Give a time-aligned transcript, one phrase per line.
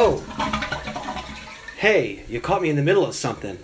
[0.00, 0.18] Oh!
[1.76, 3.58] Hey, you caught me in the middle of something.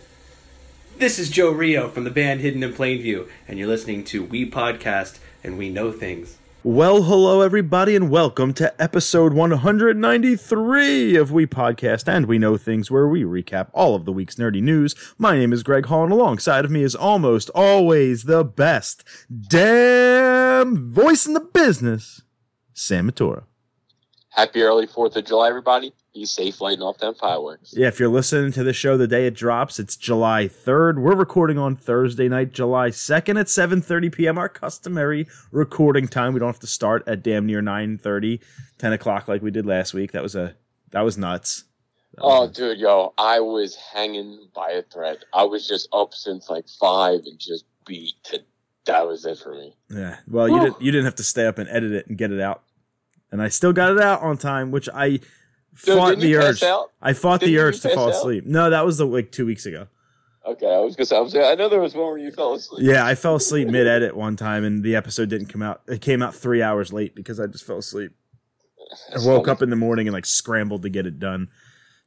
[0.99, 4.25] This is Joe Rio from the band Hidden in Plain View, and you're listening to
[4.25, 6.39] We Podcast and We Know Things.
[6.65, 12.91] Well, hello, everybody, and welcome to episode 193 of We Podcast and We Know Things,
[12.91, 14.97] where we recap all of the week's nerdy news.
[15.17, 20.91] My name is Greg Hall, and alongside of me is almost always the best damn
[20.91, 22.23] voice in the business,
[22.73, 23.45] Sam Matura.
[24.31, 25.95] Happy early 4th of July, everybody.
[26.15, 27.75] Be safe lighting off them fireworks.
[27.77, 30.99] Yeah, if you're listening to the show the day it drops, it's July 3rd.
[31.03, 36.33] We're recording on Thursday night, July 2nd at 7.30 p.m., our customary recording time.
[36.33, 38.41] We don't have to start at damn near 9.30,
[38.79, 40.13] 10 o'clock like we did last week.
[40.13, 40.55] That was a
[40.93, 41.65] that was nuts.
[42.15, 45.19] That Oh, was- dude, yo, I was hanging by a thread.
[45.33, 48.41] I was just up since like 5 and just beat to.
[48.87, 49.75] That was it for me.
[49.91, 50.19] Yeah.
[50.29, 52.41] Well, you didn't you didn't have to stay up and edit it and get it
[52.41, 52.63] out.
[53.33, 55.19] And I still got it out on time, which I
[55.83, 56.63] Dude, fought the urge.
[56.63, 56.93] out?
[57.03, 58.15] I fought the Didn't you urge to fall out?
[58.15, 58.47] asleep.
[58.47, 59.89] No, that was the like 2 weeks ago.
[60.47, 62.53] Okay, I was gonna say, I, was, I know there was one where you fell
[62.55, 62.87] asleep.
[62.87, 65.81] Yeah, I fell asleep mid edit one time and the episode didn't come out.
[65.89, 68.13] It came out 3 hours late because I just fell asleep.
[69.15, 69.51] I woke funny.
[69.53, 71.49] up in the morning and like scrambled to get it done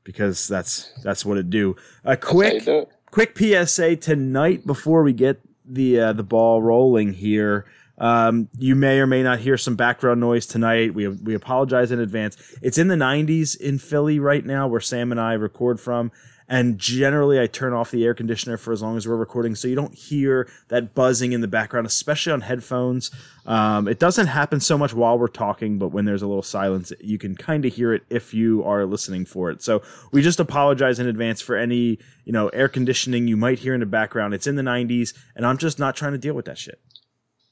[0.03, 1.75] because that's that's what it do.
[2.03, 6.23] A That's how you quick do quick PSA tonight before we get the uh, the
[6.23, 7.65] ball rolling here.
[7.97, 10.93] Um, you may or may not hear some background noise tonight.
[10.93, 12.37] We we apologize in advance.
[12.61, 16.11] It's in the 90s in Philly right now, where Sam and I record from.
[16.49, 19.67] And generally, I turn off the air conditioner for as long as we're recording, so
[19.67, 23.11] you don't hear that buzzing in the background, especially on headphones.
[23.45, 26.93] Um, it doesn't happen so much while we're talking, but when there's a little silence,
[27.01, 29.61] you can kind of hear it if you are listening for it.
[29.61, 29.81] So
[30.13, 33.81] we just apologize in advance for any you know air conditioning you might hear in
[33.81, 34.33] the background.
[34.33, 36.79] It's in the 90s, and I'm just not trying to deal with that shit.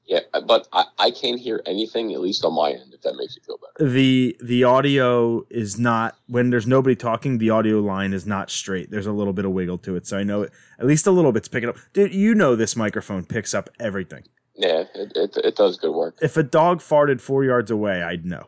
[0.08, 3.36] Yeah, but I, I can't hear anything, at least on my end, if that makes
[3.36, 3.90] you feel better.
[3.90, 7.40] the The audio is not when there's nobody talking.
[7.40, 8.92] The audio line is not straight.
[8.92, 11.12] There's a little bit of wiggle to it, so I know it, at least a
[11.12, 11.78] little bit's picking up.
[11.94, 14.24] Dude, you know this microphone picks up everything.
[14.56, 16.18] Yeah, it, it, it does good work.
[16.22, 18.48] If a dog farted four yards away, I'd know.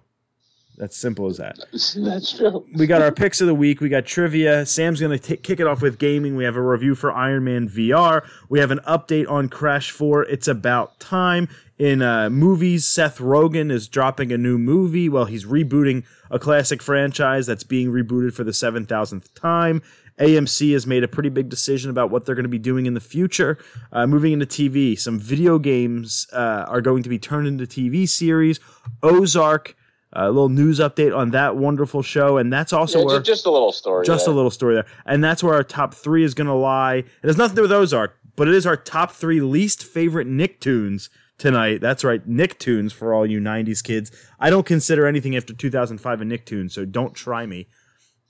[0.78, 1.58] That's simple as that.
[1.72, 2.66] That's true.
[2.74, 3.82] we got our picks of the week.
[3.82, 4.66] We got trivia.
[4.66, 6.36] Sam's going to kick it off with gaming.
[6.36, 8.28] We have a review for Iron Man VR.
[8.48, 10.26] We have an update on Crash 4.
[10.26, 11.50] It's about time.
[11.80, 15.10] In uh, movies, Seth Rogen is dropping a new movie.
[15.10, 19.82] Well, he's rebooting a classic franchise that's being rebooted for the 7,000th time.
[20.20, 22.96] AMC has made a pretty big decision about what they're going to be doing in
[22.96, 23.60] the future.
[23.92, 28.10] Uh, moving into TV, some video games uh, are going to be turned into TV
[28.10, 28.60] series.
[29.04, 29.76] Ozark,
[30.18, 33.52] a little news update on that wonderful show, and that's also Yeah, where just a
[33.52, 34.06] little story.
[34.06, 36.96] just a little story there, and that's where our top three is going to lie.
[36.96, 40.28] It has nothing to do with Ozark, but it is our top three least favorite
[40.28, 41.82] Nicktoons tonight.
[41.82, 44.12] That's right, Nicktoons for all you '90s kids.
[44.40, 47.68] I don't consider anything after 2005 a Nicktoon, so don't try me.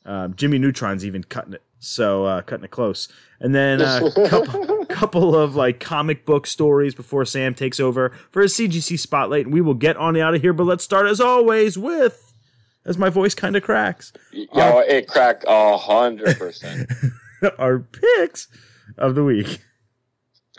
[0.05, 3.07] Um, Jimmy Neutron's even cutting it, so uh, cutting it close.
[3.39, 8.41] And then uh, couple, couple of like comic book stories before Sam takes over for
[8.41, 10.53] his CGC spotlight, and we will get on out of here.
[10.53, 12.33] But let's start as always with,
[12.85, 16.89] as my voice kind of cracks, Yo, it cracked a hundred percent.
[17.59, 18.47] our picks
[18.97, 19.59] of the week.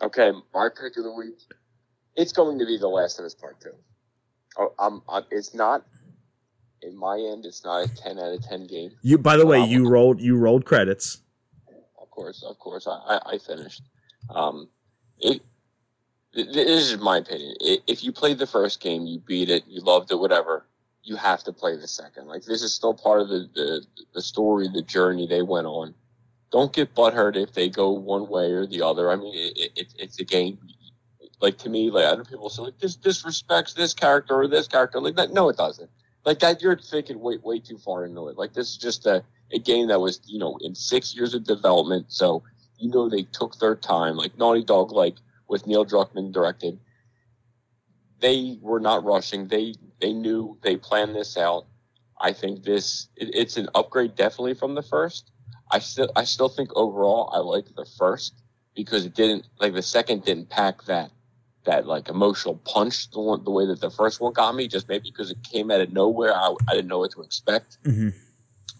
[0.02, 1.38] Okay, my pick of the week.
[2.16, 3.70] It's going to be The Last of Us Part Two.
[4.58, 5.24] Oh, I'm, I'm.
[5.30, 5.84] It's not.
[6.82, 8.92] In my end, it's not a ten out of ten game.
[9.02, 9.66] You, by the way, Wow.
[9.66, 11.18] you rolled you rolled credits.
[12.00, 13.82] Of course, of course, I, I, I finished.
[14.30, 14.68] Um,
[15.20, 15.42] it.
[16.34, 17.54] This is my opinion.
[17.60, 20.66] If you played the first game, you beat it, you loved it, whatever.
[21.02, 22.28] You have to play the second.
[22.28, 25.94] Like this is still part of the the, the story, the journey they went on.
[26.50, 29.10] Don't get butthurt if they go one way or the other.
[29.10, 30.58] I mean, it, it, it's a game.
[31.40, 35.00] Like to me, like other people say, like this disrespects this character or this character.
[35.00, 35.90] Like that, no, it doesn't.
[36.24, 38.36] Like that, you're thinking way way too far into it.
[38.36, 41.44] Like this is just a a game that was you know in six years of
[41.44, 42.06] development.
[42.08, 42.42] So
[42.78, 44.16] you know they took their time.
[44.16, 45.16] Like Naughty Dog, like
[45.48, 46.78] with Neil Druckmann directed,
[48.20, 49.48] they were not rushing.
[49.48, 51.66] They they knew they planned this out.
[52.20, 55.30] I think this it, it's an upgrade definitely from the first.
[55.70, 58.34] I still I still think overall I like the first
[58.74, 61.10] because it didn't like the second didn't pack that
[61.64, 64.88] that like emotional punch the one the way that the first one got me just
[64.88, 68.14] maybe because it came out of nowhere I, I didn't know what to expect Mhm.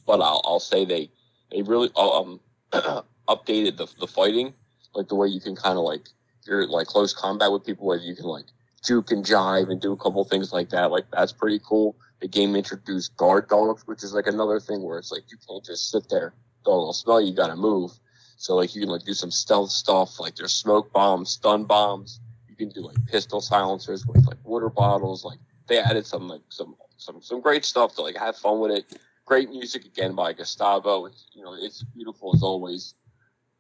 [0.06, 1.11] but I'll, I'll say they
[1.51, 2.41] they really um
[3.29, 4.53] updated the the fighting
[4.95, 6.09] like the way you can kind of like
[6.47, 8.47] you're like close combat with people where you can like
[8.85, 12.29] juke and jive and do a couple things like that like that's pretty cool the
[12.29, 15.91] game introduced guard dogs which is like another thing where it's like you can't just
[15.91, 16.33] sit there
[16.65, 17.93] dog will smell you, you gotta move
[18.37, 22.21] so like you can like do some stealth stuff like there's smoke bombs stun bombs
[22.49, 26.41] you can do like pistol silencers with like water bottles like they added some like
[26.49, 28.99] some some some great stuff to like have fun with it
[29.29, 31.05] great music again by Gustavo.
[31.05, 32.95] It's, you know, it's beautiful as always.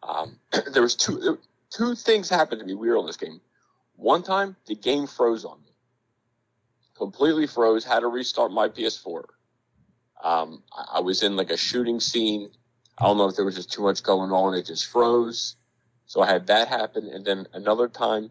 [0.02, 0.38] Um,
[0.72, 1.38] there was two
[1.70, 3.40] two things happened to me weird on this game.
[3.96, 5.72] One time, the game froze on me,
[6.96, 7.84] completely froze.
[7.84, 9.24] Had to restart my PS4.
[10.22, 12.50] Um, I, I was in like a shooting scene.
[12.98, 14.54] I don't know if there was just too much going on.
[14.54, 15.56] It just froze.
[16.06, 18.30] So I had that happen, and then another time,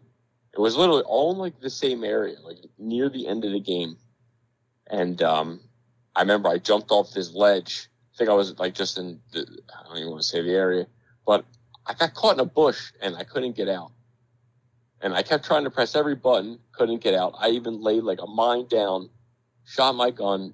[0.52, 3.60] it was literally all in like the same area, like near the end of the
[3.60, 3.96] game.
[4.88, 5.60] And um,
[6.16, 7.88] I remember I jumped off this ledge.
[8.14, 10.50] I think I was like just in the, I don't even want to say the
[10.50, 10.86] area,
[11.24, 11.44] but
[11.88, 13.92] I got caught in a bush and I couldn't get out.
[15.00, 17.34] And I kept trying to press every button, couldn't get out.
[17.38, 19.08] I even laid like a mine down,
[19.64, 20.52] shot my gun.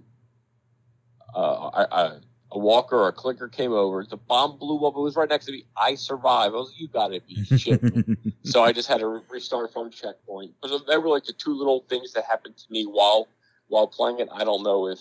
[1.35, 2.19] Uh, I, I,
[2.53, 4.05] a walker or a clicker came over.
[4.05, 4.95] The bomb blew up.
[4.97, 5.65] It was right next to me.
[5.77, 6.55] I survived.
[6.55, 7.81] I was like, you got to be shit.
[8.45, 10.53] so I just had to restart from checkpoint.
[10.63, 13.29] But they were like the two little things that happened to me while
[13.69, 14.29] while playing it.
[14.33, 15.01] I don't know if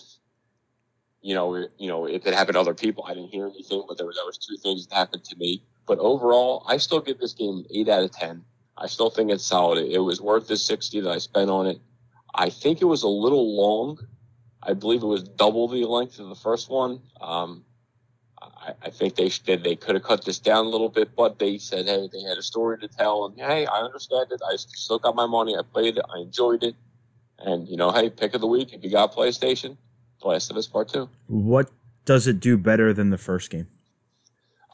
[1.20, 3.04] you know you know if it happened to other people.
[3.06, 5.62] I didn't hear anything, but there was there was two things that happened to me.
[5.86, 8.44] But overall, I still give this game eight out of ten.
[8.76, 9.86] I still think it's solid.
[9.86, 11.78] It was worth the sixty that I spent on it.
[12.34, 13.98] I think it was a little long
[14.66, 17.00] I believe it was double the length of the first one.
[17.20, 17.64] Um,
[18.40, 21.58] I, I, think they they could have cut this down a little bit, but they
[21.58, 24.40] said, hey, they had a story to tell, and hey, I understand it.
[24.46, 25.56] I still got my money.
[25.56, 26.04] I played it.
[26.14, 26.74] I enjoyed it,
[27.38, 29.76] and you know, hey, pick of the week if you got PlayStation,
[30.22, 31.08] Last of Us Part Two.
[31.26, 31.70] What
[32.04, 33.68] does it do better than the first game?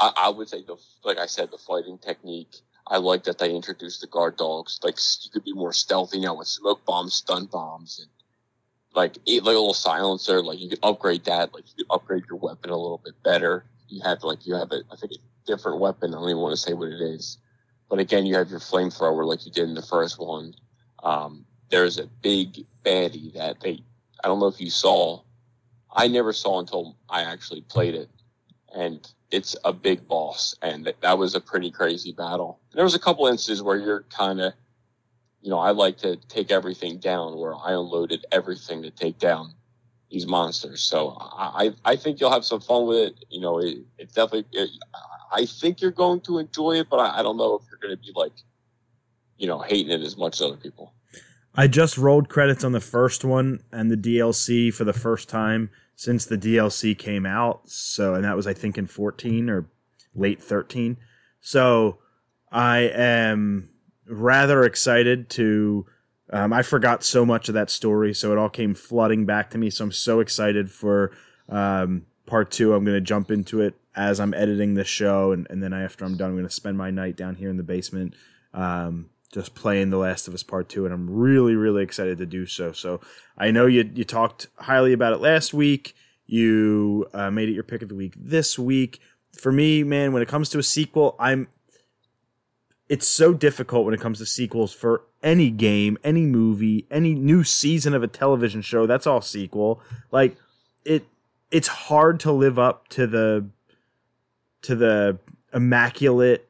[0.01, 2.57] I, I would say the like I said, the fighting technique.
[2.87, 4.81] I like that they introduced the guard dogs.
[4.83, 8.09] Like you could be more stealthy now with smoke bombs, stun bombs, and
[8.95, 12.71] like a little silencer, like you could upgrade that, like you could upgrade your weapon
[12.71, 13.65] a little bit better.
[13.89, 16.15] You have like you have a I think a different weapon.
[16.15, 17.39] I don't even want to say what it is,
[17.89, 20.55] but again, you have your flamethrower like you did in the first one.
[21.03, 23.85] Um, there's a big baddie that they
[24.25, 25.23] I don't know if you saw.
[25.93, 28.09] I never saw until I actually played it,
[28.75, 32.61] and it's a big boss, and that was a pretty crazy battle.
[32.75, 34.55] There was a couple instances where you're kind of
[35.41, 39.55] you know, I like to take everything down where I unloaded everything to take down
[40.11, 40.83] these monsters.
[40.83, 43.25] So I, I think you'll have some fun with it.
[43.31, 44.71] You know, it, it definitely, it,
[45.33, 47.97] I think you're going to enjoy it, but I, I don't know if you're going
[47.97, 48.33] to be like,
[49.39, 50.93] you know, hating it as much as other people.
[51.55, 55.71] I just rolled credits on the first one and the DLC for the first time
[56.01, 57.61] since the DLC came out.
[57.69, 59.67] So, and that was, I think, in 14 or
[60.15, 60.97] late 13.
[61.43, 61.99] So
[62.51, 63.69] I am
[64.07, 65.85] rather excited to.
[66.33, 69.59] Um, I forgot so much of that story, so it all came flooding back to
[69.59, 69.69] me.
[69.69, 71.13] So I'm so excited for
[71.51, 72.73] um, part two.
[72.73, 76.07] I'm going to jump into it as I'm editing the show, and, and then after
[76.07, 78.15] I'm done, I'm going to spend my night down here in the basement,
[78.55, 82.27] um, just playing The Last of Us Part Two, and I'm really, really excited to
[82.27, 82.73] do so.
[82.73, 83.01] So
[83.39, 85.95] I know you you talked highly about it last week.
[86.27, 89.01] You uh, made it your pick of the week this week.
[89.33, 91.49] For me, man, when it comes to a sequel, I'm
[92.89, 97.45] it's so difficult when it comes to sequels for any game, any movie, any new
[97.45, 98.85] season of a television show.
[98.85, 99.81] That's all sequel.
[100.11, 100.37] Like
[100.85, 101.05] it,
[101.53, 103.47] it's hard to live up to the
[104.63, 105.19] to the
[105.55, 106.49] immaculate,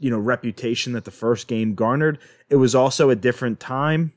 [0.00, 2.18] you know, reputation that the first game garnered.
[2.48, 4.12] It was also a different time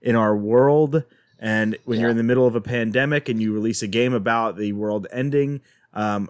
[0.00, 1.02] in our world.
[1.38, 2.02] And when yeah.
[2.02, 5.06] you're in the middle of a pandemic and you release a game about the world
[5.10, 5.60] ending,
[5.92, 6.28] um,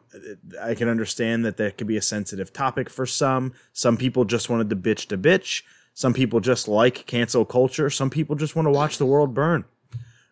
[0.62, 3.52] I can understand that that could be a sensitive topic for some.
[3.72, 5.62] Some people just wanted to bitch to bitch.
[5.94, 7.90] Some people just like cancel culture.
[7.90, 9.64] Some people just want to watch the world burn.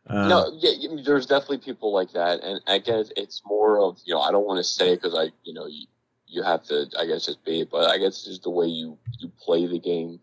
[0.06, 4.12] Uh, no, yeah, there's definitely people like that, and I guess it's more of you
[4.12, 5.86] know I don't want to say because I you know you
[6.32, 7.70] you have to I guess just be, it.
[7.70, 10.20] but I guess it's just the way you you play the game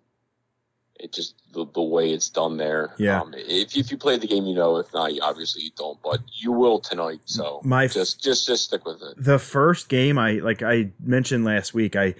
[1.00, 2.94] it just the, the way it's done there.
[2.98, 3.22] Yeah.
[3.22, 4.78] Um, if if you play the game, you know.
[4.78, 5.98] If not, you obviously you don't.
[6.04, 7.22] But you will tonight.
[7.26, 9.16] So my just just just stick with it.
[9.18, 11.96] The first game I like I mentioned last week.
[11.96, 12.16] I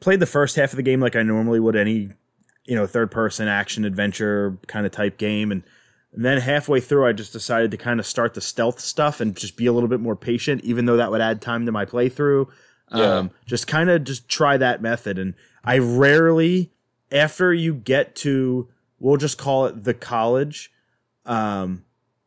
[0.00, 2.10] played the first half of the game like I normally would any
[2.64, 5.62] you know third person action adventure kind of type game and.
[6.10, 9.36] And then halfway through, I just decided to kind of start the stealth stuff and
[9.36, 11.84] just be a little bit more patient, even though that would add time to my
[11.84, 12.48] playthrough.
[12.92, 13.18] Yeah.
[13.18, 15.18] Um, just kind of just try that method.
[15.18, 16.70] And I rarely
[17.10, 18.68] after you get to
[18.98, 20.70] we'll just call it the college
[21.24, 21.84] um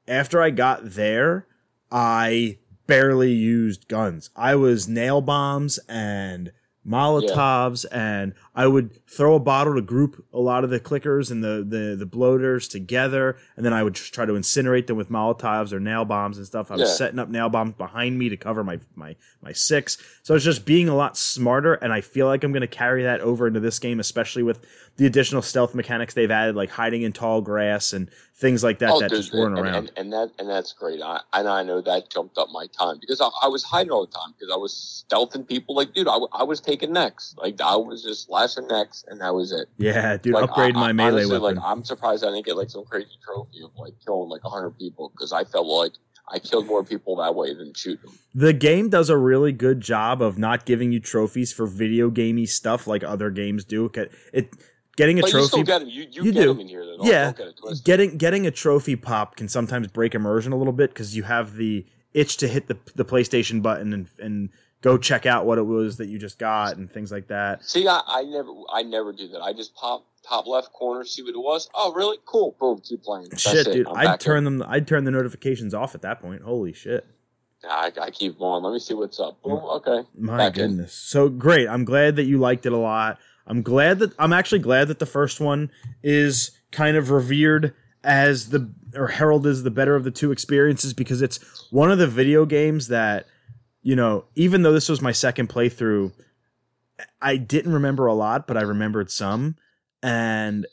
[0.07, 1.45] after i got there
[1.91, 6.51] i barely used guns i was nail bombs and
[6.87, 8.21] molotovs yeah.
[8.21, 11.65] and i would throw a bottle to group a lot of the clickers and the,
[11.67, 15.71] the the bloaters together and then i would just try to incinerate them with molotovs
[15.71, 16.95] or nail bombs and stuff i was yeah.
[16.95, 20.65] setting up nail bombs behind me to cover my my my six so it's just
[20.65, 23.59] being a lot smarter and i feel like i'm going to carry that over into
[23.59, 24.65] this game especially with
[24.97, 28.91] the additional stealth mechanics they've added like hiding in tall grass and things like that
[28.91, 29.75] Oh, that dude, just weren't and, around.
[29.75, 31.01] And, and that and that's great.
[31.01, 34.05] I, and I know that jumped up my time because I, I was hiding all
[34.05, 35.75] the time because I was stealthing people.
[35.75, 37.35] Like, dude, I, I was taking necks.
[37.37, 39.67] Like, I was just slashing necks, and that was it.
[39.77, 41.55] yeah, dude, like, upgrade I- my I- melee honestly, weapon.
[41.57, 44.77] Like, I'm surprised I didn't get like some crazy trophy of like killing like hundred
[44.77, 45.93] people because I felt like
[46.27, 48.17] I killed more people that way than shooting them.
[48.33, 52.45] the game does a really good job of not giving you trophies for video gamey
[52.45, 53.85] stuff like other games do.
[53.93, 54.53] It, it
[54.95, 55.87] getting a But you trophy still get.
[55.87, 56.53] You, you, You get do.
[56.65, 56.83] here.
[57.01, 57.33] Yeah.
[57.33, 61.23] get getting getting a trophy pop can sometimes break immersion a little bit because you
[61.23, 64.49] have the itch to hit the the PlayStation button and and
[64.81, 67.63] go check out what it was that you just got and things like that.
[67.63, 69.41] See, I, I never, I never do that.
[69.41, 71.69] I just pop top left corner, see what it was.
[71.73, 72.17] Oh, really?
[72.25, 72.55] Cool.
[72.59, 72.81] Boom.
[72.83, 73.27] Keep playing.
[73.29, 73.73] That's shit, it.
[73.73, 74.59] dude, I'm I'd turn in.
[74.59, 74.63] them.
[74.67, 76.41] I'd turn the notifications off at that point.
[76.41, 77.05] Holy shit.
[77.67, 78.63] I, I keep going.
[78.63, 79.41] Let me see what's up.
[79.43, 79.59] Boom.
[79.59, 79.75] Mm.
[79.77, 80.07] Okay.
[80.17, 80.69] My Back in.
[80.71, 80.93] goodness.
[80.93, 81.67] So great.
[81.67, 83.19] I'm glad that you liked it a lot.
[83.47, 85.71] I'm glad that I'm actually glad that the first one
[86.03, 87.73] is kind of revered
[88.03, 91.97] as the or heralded as the better of the two experiences because it's one of
[91.99, 93.27] the video games that
[93.81, 96.11] you know, even though this was my second playthrough,
[97.21, 99.55] I didn't remember a lot, but I remembered some
[100.03, 100.65] and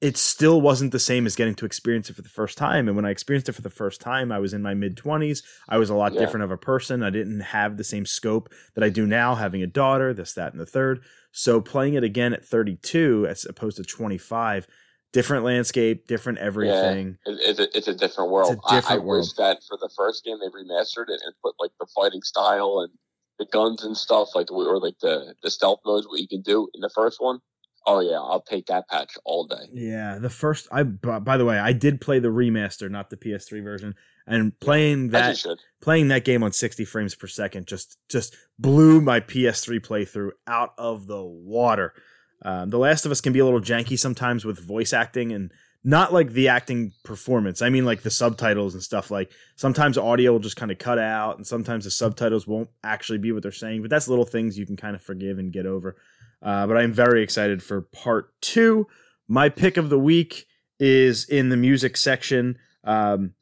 [0.00, 2.88] it still wasn't the same as getting to experience it for the first time.
[2.88, 5.42] And when I experienced it for the first time, I was in my mid 20s.
[5.68, 6.20] I was a lot Yeah.
[6.20, 7.02] different of a person.
[7.02, 10.52] I didn't have the same scope that I do now, having a daughter, this, that,
[10.52, 11.00] and the third.
[11.32, 14.66] So playing it again at 32 as opposed to 25,
[15.12, 17.18] different landscape, different everything.
[17.26, 18.52] It, it's, a, it's a different world.
[18.52, 21.34] It's a different I, I wish that for the first game they remastered it and
[21.42, 22.92] put like the fighting style and
[23.38, 26.68] the guns and stuff, like or like the the stealth modes, what you can do
[26.74, 27.40] in the first one.
[27.86, 29.68] Oh yeah, I'll take that patch all day.
[29.72, 33.16] Yeah, the first I by by the way, I did play the remaster, not the
[33.16, 33.94] PS3 version,
[34.26, 35.42] and playing that
[35.80, 40.74] playing that game on 60 frames per second just just blew my PS3 playthrough out
[40.76, 41.94] of the water.
[42.42, 45.52] Um, the Last of Us can be a little janky sometimes with voice acting and
[45.82, 47.62] not like the acting performance.
[47.62, 49.10] I mean like the subtitles and stuff.
[49.10, 53.18] Like sometimes audio will just kind of cut out, and sometimes the subtitles won't actually
[53.18, 53.82] be what they're saying.
[53.82, 55.96] But that's little things you can kind of forgive and get over.
[56.42, 58.86] Uh, but I'm very excited for part two.
[59.28, 60.46] My pick of the week
[60.78, 62.58] is in the music section.
[62.84, 63.34] Um,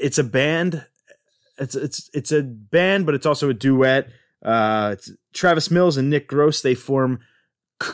[0.00, 0.86] it's a band.
[1.58, 4.08] It's it's it's a band, but it's also a duet.
[4.42, 6.60] Uh, it's Travis Mills and Nick Gross.
[6.60, 7.20] They form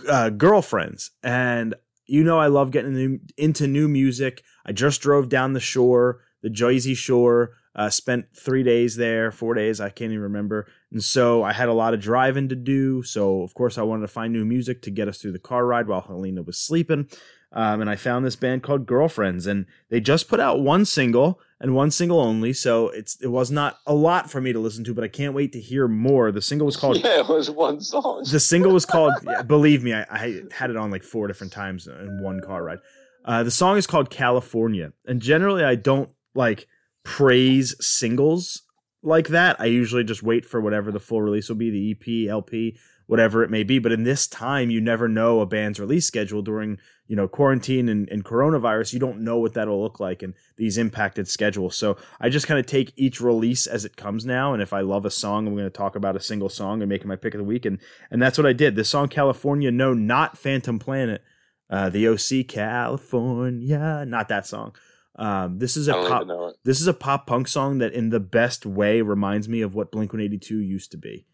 [0.08, 1.74] uh, girlfriends, and
[2.06, 4.42] you know I love getting new, into new music.
[4.66, 7.52] I just drove down the shore, the Jersey Shore.
[7.72, 10.66] Uh, spent three days there, four days, I can't even remember.
[10.90, 13.04] And so I had a lot of driving to do.
[13.04, 15.64] So of course I wanted to find new music to get us through the car
[15.64, 17.08] ride while Helena was sleeping.
[17.52, 21.40] Um, and I found this band called Girlfriends, and they just put out one single
[21.60, 22.52] and one single only.
[22.52, 25.34] So it's it was not a lot for me to listen to, but I can't
[25.34, 26.32] wait to hear more.
[26.32, 28.24] The single was called yeah, it was one song.
[28.30, 31.52] the single was called yeah, believe me I, I had it on like four different
[31.52, 32.78] times in one car ride
[33.24, 36.66] uh, the song is called california and generally i don't like
[37.04, 38.62] praise singles
[39.02, 42.30] like that i usually just wait for whatever the full release will be the ep
[42.30, 42.76] lp
[43.10, 43.80] whatever it may be.
[43.80, 46.78] But in this time you never know a band's release schedule during
[47.08, 48.92] you know quarantine and, and coronavirus.
[48.92, 51.76] You don't know what that'll look like in these impacted schedules.
[51.76, 54.80] So i just kind of take each release as it comes now and if i
[54.80, 57.16] love a song i'm going to talk about a single song and make it my
[57.16, 57.80] pick of the week and
[58.12, 58.76] and that's what i did.
[58.76, 61.22] This song california no not phantom planet
[61.68, 64.72] uh, the oc california not that song
[65.16, 66.56] um, this is a pop even know it.
[66.64, 69.90] this is a pop punk song that in the best way reminds me of what
[69.90, 71.26] blink 182 used to be.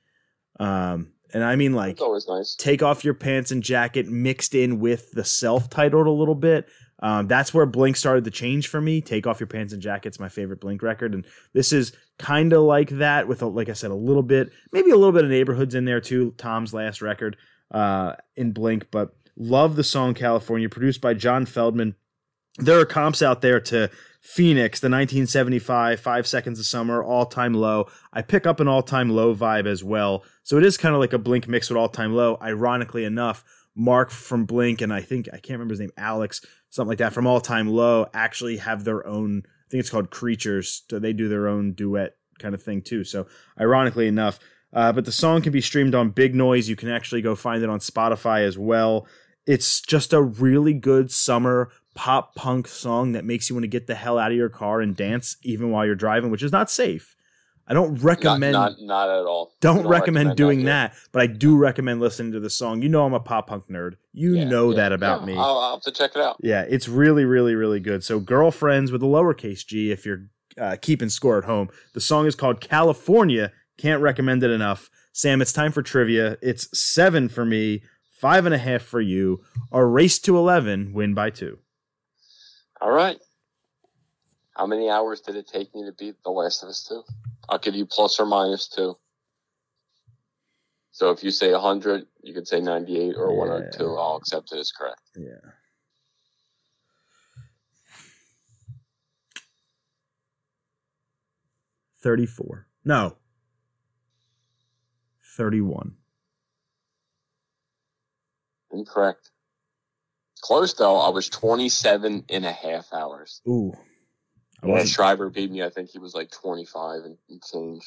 [0.58, 2.54] Um, and i mean like always nice.
[2.54, 6.68] take off your pants and jacket mixed in with the self-titled a little bit.
[7.02, 9.02] Um, that's where blink started to change for me.
[9.02, 11.12] Take off your pants and jacket's my favorite blink record.
[11.12, 14.50] And this is kind of like that with a, like i said a little bit
[14.72, 17.36] maybe a little bit of neighborhoods in there too tom's last record
[17.70, 18.90] uh, in blink.
[18.90, 21.94] But love the song california produced by john feldmann
[22.58, 27.54] there are comps out there to Phoenix, the 1975, Five Seconds of Summer, All Time
[27.54, 27.86] Low.
[28.12, 30.24] I pick up an All Time Low vibe as well.
[30.42, 32.36] So it is kind of like a Blink mix with All Time Low.
[32.42, 33.44] Ironically enough,
[33.76, 37.12] Mark from Blink and I think, I can't remember his name, Alex, something like that,
[37.12, 40.82] from All Time Low actually have their own, I think it's called Creatures.
[40.90, 43.04] So they do their own duet kind of thing too.
[43.04, 43.26] So
[43.60, 44.40] ironically enough,
[44.72, 46.68] uh, but the song can be streamed on Big Noise.
[46.68, 49.06] You can actually go find it on Spotify as well.
[49.46, 53.88] It's just a really good summer pop punk song that makes you want to get
[53.88, 56.70] the hell out of your car and dance even while you're driving, which is not
[56.70, 57.16] safe.
[57.66, 59.52] I don't recommend not, not at all.
[59.60, 60.68] don't, We recommend, doing here.
[60.68, 62.80] that, but I do recommend listening to the song.
[62.80, 63.94] You know I'm a pop punk nerd.
[64.12, 65.26] You Yeah, know yeah, that about yeah.
[65.26, 65.32] me.
[65.36, 66.36] I'll, I'll have to check it out.
[66.40, 68.04] Yeah, it's really, really, really good.
[68.04, 71.68] So, girlfriends with a lowercase g, if you're uh, keeping score at home.
[71.92, 73.52] The song is called California.
[73.78, 74.90] Can't recommend it enough.
[75.12, 76.38] Sam, it's time for trivia.
[76.42, 79.42] It's seven for me, five and a half for you.
[79.72, 81.58] A race to 11, win by two.
[82.80, 83.18] All right.
[84.56, 87.02] How many hours did it take me to beat The Last of Us 2?
[87.48, 88.96] I'll give you plus or minus two.
[90.92, 93.38] So if you say 100, you could say 98 or Yeah.
[93.38, 93.96] 102.
[93.96, 95.00] I'll accept it as correct.
[95.14, 95.52] Yeah.
[101.98, 102.66] Thirty-four.
[102.84, 103.16] No.
[105.36, 105.96] Thirty-one.
[108.70, 109.30] Incorrect.
[110.46, 110.96] Close though.
[110.98, 113.40] I was 27 and a half hours.
[113.48, 113.72] Ooh.
[114.62, 115.62] I Yeah, Schreiber beat me.
[115.64, 117.82] I think he was like 25 and, and change.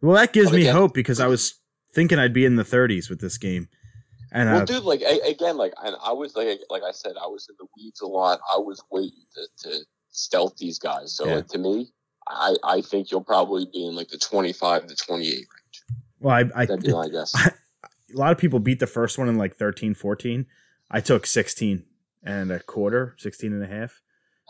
[0.00, 1.58] Well, that gives But me again- hope because I was
[1.94, 3.68] thinking I'd be in the 30s with this game,
[4.32, 7.14] and uh, Well, dude, like a, again, like I, I was like, like I said,
[7.20, 8.38] I was in the weeds a lot.
[8.54, 9.78] I was waiting to, to
[10.12, 11.12] stealth these guys.
[11.16, 11.34] So Yeah.
[11.36, 11.92] like, to me,
[12.28, 15.46] I, I think you'll probably be in like the 25 to 28 range.
[16.20, 17.34] well, I, I That'd be my guess.
[17.46, 17.52] a
[18.14, 20.46] lot of people beat the first one in like 13, 14.
[20.90, 21.84] I took 16
[22.24, 24.00] and a quarter, 16 and a half,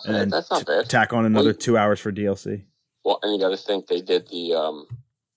[0.07, 0.89] and That's not t- bad.
[0.89, 2.65] tack on another Well, two hours for DLC.
[3.05, 4.87] Well, and you got to think they did the um,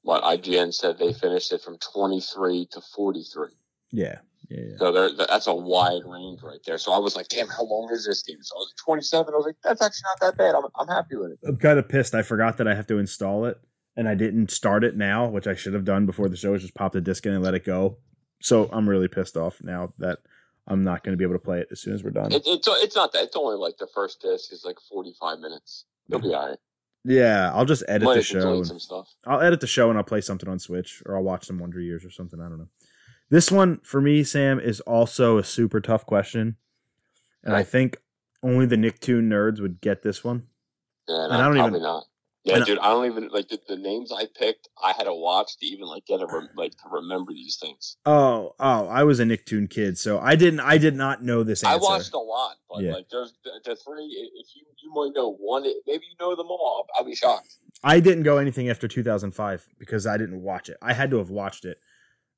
[0.02, 3.50] what IGN said they finished it from 23 to 43.
[3.92, 4.20] Yeah,
[4.50, 4.78] yeah, yeah.
[4.78, 6.78] So there, that's a wide range right there.
[6.78, 8.42] So I was like, damn, how long is this game?
[8.42, 9.34] So I was like 27.
[9.34, 10.56] I was like, that's actually not that bad.
[10.56, 11.40] I'm, I'm happy with it.
[11.48, 12.16] I'm kind of pissed.
[12.16, 13.60] I forgot that I have to install it,
[13.96, 16.58] and I didn't start it now, which I should have done before the show.
[16.58, 17.98] Just pop the disc in and let it go.
[18.42, 20.20] So I'm really pissed off now that
[20.68, 22.32] I'm not going to be able to play it as soon as we're done.
[22.32, 22.44] it.
[22.46, 23.24] It's it's not that.
[23.24, 25.86] It's only like the first disc is like 45 minutes.
[26.08, 26.58] You'll be all right.
[27.04, 28.58] yeah, I'll just edit Might the show.
[28.58, 29.10] and- some stuff.
[29.26, 31.80] I'll edit the show and I'll play something on Switch or I'll watch some Wonder
[31.82, 32.40] Years or something.
[32.40, 32.70] I don't know.
[33.30, 36.58] This one for me, Sam, is also a super tough question,
[37.44, 37.98] and I think
[38.44, 40.44] only the Nicktoon nerds would get this one.
[41.08, 42.04] Yeah, And I don't even- not.
[42.46, 44.68] Yeah, and dude, I don't even like the, the names I picked.
[44.82, 46.26] I had to watch to even like get a
[46.58, 47.96] like to remember these things.
[48.06, 50.60] Oh, oh, I was a Nicktoon kid, so I didn't.
[50.60, 51.74] I did not know this answer.
[51.74, 52.94] I watched a lot, but Yeah.
[52.96, 54.04] like there's the, the three.
[54.36, 56.86] If you you might know one, maybe you know them all.
[56.98, 57.56] I'll, I'll be shocked.
[57.82, 60.76] I didn't go anything after 2005 because I didn't watch it.
[60.82, 61.80] I had to have watched it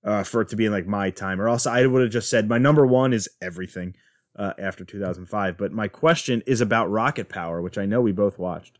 [0.03, 2.30] uh, for it to be in like my time, or else I would have just
[2.30, 3.95] said my number one is everything
[4.38, 5.58] uh, after 2005.
[5.58, 8.77] But my question is about Rocket Power, which I know we both watched.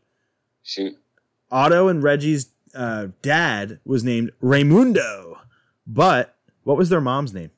[0.62, 0.96] Shoot,
[1.50, 5.38] Otto and Reggie's uh, dad was named Raymundo,
[5.86, 7.50] but what was their mom's name?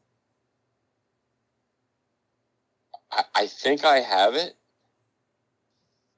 [3.10, 4.54] I, I think I have it.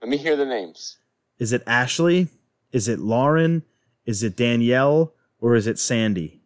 [0.02, 0.96] Let me hear the names.
[1.38, 2.28] Is it Ashley?
[2.72, 3.62] Is it Lauren?
[4.06, 5.14] Is it Danielle?
[5.40, 6.40] Or is it Sandy?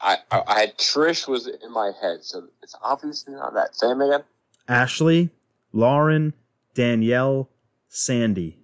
[0.00, 3.74] I, I, I had Trish was in my head, so it's obviously not that.
[3.76, 4.22] Say 'em again.
[4.68, 5.30] Ashley,
[5.72, 6.34] Lauren,
[6.74, 7.48] Danielle,
[7.96, 8.58] Sandy.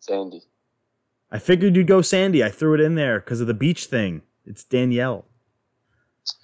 [0.00, 0.42] Sandy.
[1.30, 2.42] I figured you'd go Sandy.
[2.42, 4.22] I threw it in there because of the beach thing.
[4.44, 5.24] It's Danielle.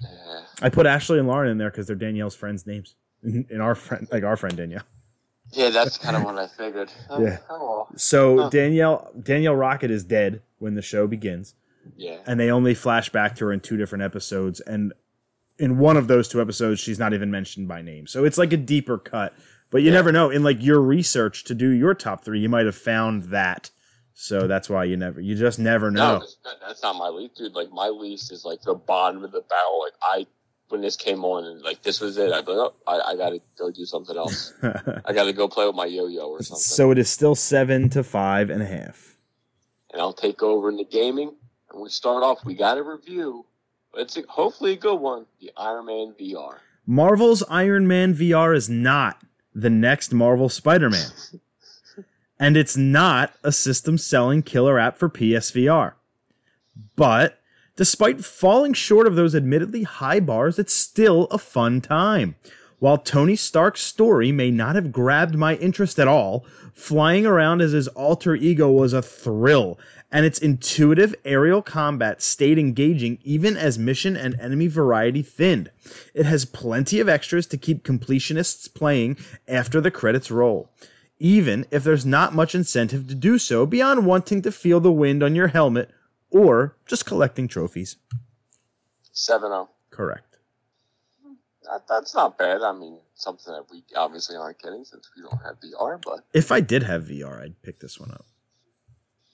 [0.00, 0.40] Yeah.
[0.62, 2.94] I put Ashley and Lauren in there because they're Danielle's friends' names.
[3.22, 4.84] And our friend, like our friend Danielle.
[5.52, 6.90] Yeah, that's kind of what I figured.
[7.10, 7.38] Oh, Yeah.
[7.50, 7.88] Oh, well.
[7.96, 8.48] So Huh.
[8.48, 11.54] Danielle, Danielle Rocket is dead when the show begins.
[11.96, 12.18] yeah.
[12.26, 14.92] and they only flash back to her in two different episodes and
[15.58, 18.52] in one of those two episodes she's not even mentioned by name so it's like
[18.52, 19.34] a deeper cut
[19.70, 19.94] but you Yeah.
[19.94, 23.24] never know in like your research to do your top three you might have found
[23.24, 23.70] that
[24.14, 27.54] so that's why you never you just never know that's, that's not my least, dude.
[27.54, 29.80] Like my least is like the bottom of the barrel.
[29.80, 30.26] Like I,
[30.68, 33.16] when this came on and like this was it, I'd be like, oh, I, I
[33.16, 34.52] gotta go do something else.
[34.62, 36.60] I gotta go play with my yo-yo or something.
[36.60, 39.16] so it is still seven to five and a half
[39.92, 41.34] and I'll take over in the gaming.
[41.72, 42.44] And we start off.
[42.44, 43.46] We got a review.
[43.94, 45.24] It's a, hopefully a good one.
[45.40, 46.58] The Iron Man VR.
[46.86, 49.22] marvel's iron man vr is not
[49.54, 51.10] the next marvel spider-man
[52.40, 55.92] and it's not a system selling killer app for PSVR.
[56.96, 57.38] But
[57.76, 62.34] despite falling short of those admittedly high bars, it's still a fun time.
[62.78, 67.72] While Tony Stark's story may not have grabbed my interest at all, flying around as
[67.72, 69.78] his alter ego was a thrill,
[70.12, 75.70] and its intuitive aerial combat stayed engaging even as mission and enemy variety thinned.
[76.14, 80.70] It has plenty of extras to keep completionists playing after the credits roll
[81.20, 85.22] even if there's not much incentive to do so beyond wanting to feel the wind
[85.22, 85.90] on your helmet
[86.30, 87.96] or just collecting trophies.
[89.12, 89.68] Seven zero.
[89.90, 90.38] Correct.
[91.64, 92.62] That, that's not bad.
[92.62, 96.00] I mean, something that we obviously aren't getting since we don't have VR.
[96.02, 98.24] But If I did have VR, I'd pick this one up.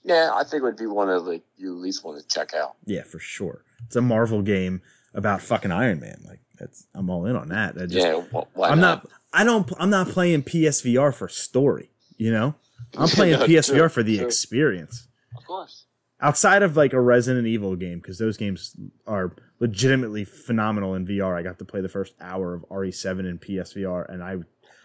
[0.07, 2.53] Yeah, I think it would be one of like you at least want to check
[2.53, 2.75] out.
[2.85, 3.63] Yeah, for sure.
[3.85, 4.81] It's a Marvel game
[5.13, 6.21] about fucking Iron Man.
[6.27, 7.75] Like that's I'm all in on that.
[7.77, 8.15] Just, yeah.
[8.53, 9.03] Why I'm not?
[9.03, 12.55] not I don't I'm not playing PSVR for story, you know?
[12.97, 14.25] I'm playing No, PSVR true, for the true.
[14.25, 15.07] experience.
[15.37, 15.85] Of course.
[16.21, 21.37] outside of like a Resident Evil game, because those games are legitimately phenomenal in VR.
[21.37, 24.37] I got to play the first hour of RE7 in PSVR, and I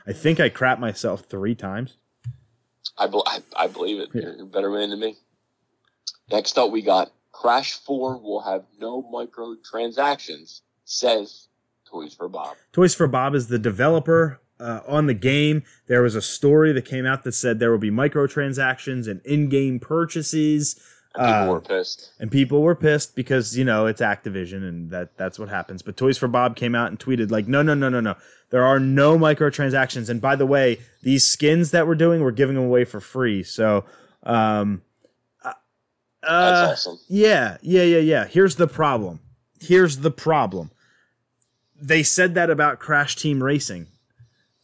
[0.07, 1.97] I think I crap myself three times.
[2.99, 4.11] I, I, I believe it.
[4.14, 5.16] You're a better man than me.
[6.31, 11.49] Next up, we got Crash 4 will have no microtransactions, says
[11.90, 12.57] Toys for Bob.
[12.73, 15.62] Toys for Bob is the developer uh, on the game.
[15.88, 19.81] There was a story that came out that said there will be microtransactions and in-game
[19.81, 20.81] purchases.
[21.14, 22.11] And people Uh, were pissed.
[22.20, 25.83] and people were pissed because you know it's Activision and that that's what happens.
[25.83, 28.14] But Toys for Bob came out and tweeted like, no, no, no, no, no.
[28.51, 30.09] There are no microtransactions.
[30.09, 33.42] And by the way, these skins that we're doing, we're giving them away for free.
[33.42, 33.85] So,
[34.22, 34.83] um,
[35.44, 35.53] uh,
[36.22, 36.98] That's awesome.
[37.09, 38.27] yeah, yeah, yeah, yeah.
[38.27, 39.20] Here's the problem.
[39.61, 40.70] Here's the problem.
[41.81, 43.88] They said that about Crash Team Racing,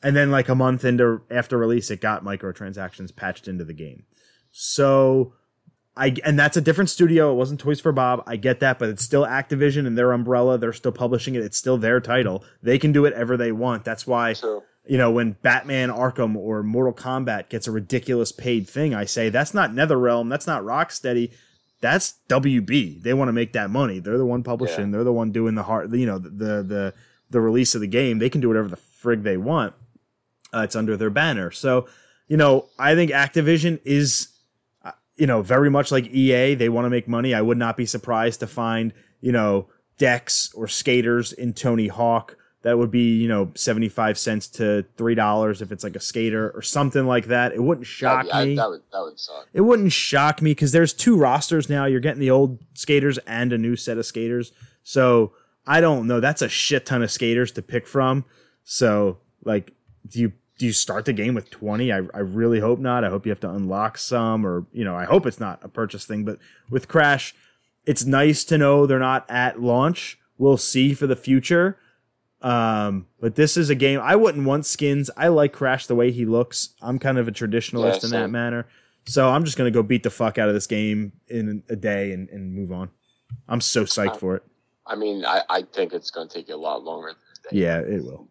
[0.02, 4.04] and then like a month into after release, it got microtransactions patched into the game.
[4.52, 5.34] So
[5.98, 7.32] I and that's a different studio.
[7.32, 8.22] It wasn't Toys for Bob.
[8.26, 10.56] I get that, but it's still Activision and their umbrella.
[10.56, 11.42] They're still publishing it.
[11.42, 12.44] It's still their title.
[12.62, 13.84] They can do whatever they want.
[13.84, 18.68] That's why So, you know, when Batman Arkham or Mortal Kombat gets a ridiculous paid
[18.68, 21.32] thing, I say that's not NetherRealm, that's not Rocksteady,
[21.80, 23.02] that's WB.
[23.02, 23.98] They want to make that money.
[23.98, 24.86] They're the one publishing.
[24.86, 24.92] Yeah.
[24.92, 26.94] They're the one doing the hard, you know, the the the,
[27.30, 28.18] the release of the game.
[28.18, 29.74] They can do whatever the frig they want.
[30.54, 31.50] Uh, it's under their banner.
[31.50, 31.86] So,
[32.26, 34.28] you know, I think Activision is,
[35.18, 36.54] you know, very much like EA.
[36.54, 37.34] They want to make money.
[37.34, 42.36] I would not be surprised to find, you know, decks or skaters in Tony Hawk
[42.62, 46.62] that would be, you know, 75 cents to $3 if it's like a skater or
[46.62, 47.52] something like that.
[47.52, 48.56] It wouldn't shock be- I- me.
[48.56, 49.46] that, would, that would suck.
[49.52, 51.84] it wouldn't shock me because there's two rosters now.
[51.86, 54.52] You're getting the old skaters and a new set of skaters.
[54.82, 55.32] So
[55.66, 56.18] I don't know.
[56.20, 58.24] That's a shit ton of skaters to pick from.
[58.64, 59.72] So like,
[60.08, 61.92] do you do you start the game with 20?
[61.92, 63.04] I, I really hope not.
[63.04, 65.68] I hope you have to unlock some, or you know, I hope it's not a
[65.68, 66.24] purchase thing.
[66.24, 67.34] But with Crash,
[67.86, 70.18] it's nice to know they're not at launch.
[70.36, 71.78] We'll see for the future.
[72.42, 75.10] Um, but this is a game I wouldn't want skins.
[75.16, 76.70] I like Crash the way he looks.
[76.82, 78.66] I'm kind of a traditionalist Yeah, in that manner.
[79.06, 82.12] So I'm just gonna go beat the fuck out of this game in a day
[82.12, 82.90] and, and move on.
[83.48, 84.42] I'm so psyched for it.
[84.86, 87.12] I mean, I, I think it's going to take you a lot longer.
[87.52, 88.28] Yeah, it will.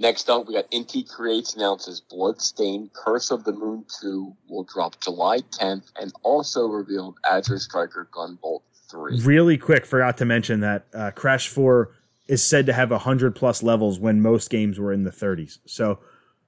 [0.00, 5.00] Next up, we got Inti Creates announces Bloodstained Curse of the Moon 2 will drop
[5.00, 9.20] July 10th and also revealed Azure Striker Gunvolt 3.
[9.22, 11.90] Really quick, forgot to mention that uh, Crash 4
[12.28, 15.58] is said to have 100 plus levels when most games were in the 30s.
[15.66, 15.98] So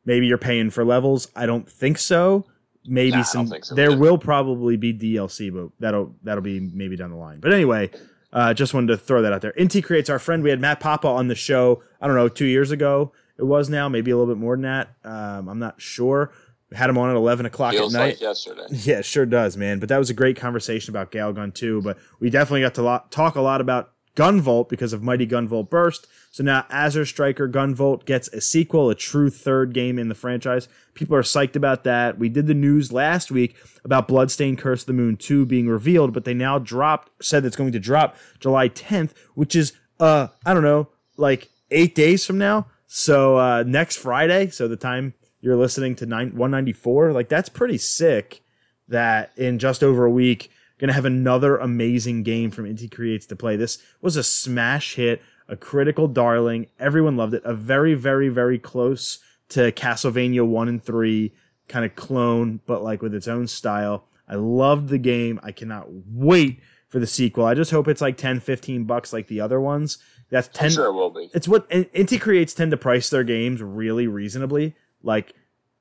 [0.04, 1.26] maybe you're paying for levels.
[1.34, 2.46] I don't think so.
[2.86, 7.10] Maybe Nah, some so there will probably be DLC, but that'll that'll be maybe down
[7.10, 7.38] the line.
[7.40, 7.90] But anyway,
[8.32, 9.52] uh, just wanted to throw that out there.
[9.52, 10.42] Inti creates our friend.
[10.42, 11.82] We had Matt Papa on the show.
[12.00, 13.12] I don't know, two years ago.
[13.40, 14.90] It was now, maybe a little bit more than that.
[15.02, 16.30] Um, I'm not sure.
[16.72, 18.06] Had him on at 11 o'clock Feels at night.
[18.10, 18.62] like yesterday.
[18.70, 19.80] Yeah, sure does, man.
[19.80, 21.80] But that was a great conversation about Gal Gun 2.
[21.80, 25.70] But we definitely got to lot, talk a lot about Gunvolt because of Mighty Gunvolt
[25.70, 26.06] Burst.
[26.30, 30.68] So now Azure Striker Gunvolt gets a sequel, a true third game in the franchise.
[30.94, 32.18] People are psyched about that.
[32.18, 36.12] We did the news last week about Bloodstained Curse of the Moon 2 being revealed,
[36.12, 40.52] but they now dropped, said it's going to drop July 10th, which is, uh, I
[40.54, 42.66] don't know, like eight days from now.
[42.92, 47.78] So uh, next Friday, so the time you're listening to nine, 194, like that's pretty
[47.78, 48.42] sick
[48.88, 53.36] that in just over a week, gonna have another amazing game from Inti Creates to
[53.36, 53.54] play.
[53.54, 56.66] This was a smash hit, a critical darling.
[56.80, 57.42] Everyone loved it.
[57.44, 61.32] A very, very, very close to Castlevania 1 and 3
[61.68, 64.08] kind of clone, but like with its own style.
[64.28, 65.38] I loved the game.
[65.44, 67.44] I cannot wait for the sequel.
[67.44, 69.98] I just hope it's like 10, 15 bucks like the other ones.
[70.30, 71.28] That's 10 I'm sure it will be.
[71.34, 74.76] it's what Inti Creates tend to price their games really reasonably.
[75.02, 75.34] Like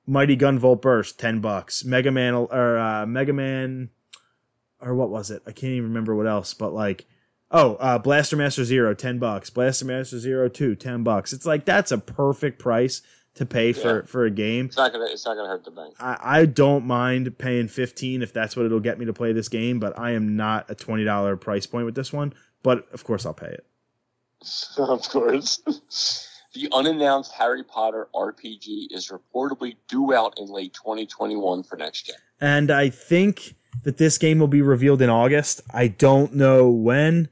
[0.07, 1.85] Mighty Gunvolt Burst, ten bucks.
[1.85, 3.89] Mega Man or uh, Mega Man,
[4.81, 5.43] or what was it?
[5.45, 6.53] I can't even remember what else.
[6.55, 7.05] But like,
[7.51, 9.49] oh, uh, Blaster Master Zero, ten bucks.
[9.51, 11.31] Blaster Master Zero Two, ten bucks.
[11.31, 13.03] It's like that's a perfect price
[13.35, 14.05] to pay for Yeah.
[14.05, 14.65] for a game.
[14.65, 15.05] It's not gonna.
[15.05, 15.93] It's not gonna hurt the bank.
[15.99, 19.47] I, I don't mind paying fifteen if that's what it'll get me to play this
[19.49, 19.79] game.
[19.79, 22.33] But I am not a twenty dollar price point with this one.
[22.63, 23.65] But of course, I'll pay it.
[24.77, 25.61] of course.
[26.53, 32.15] The unannounced Harry Potter RPG is reportedly due out in late 2021 for next gen.
[32.41, 35.61] and I think that this game will be revealed in August.
[35.71, 37.29] I don't know when.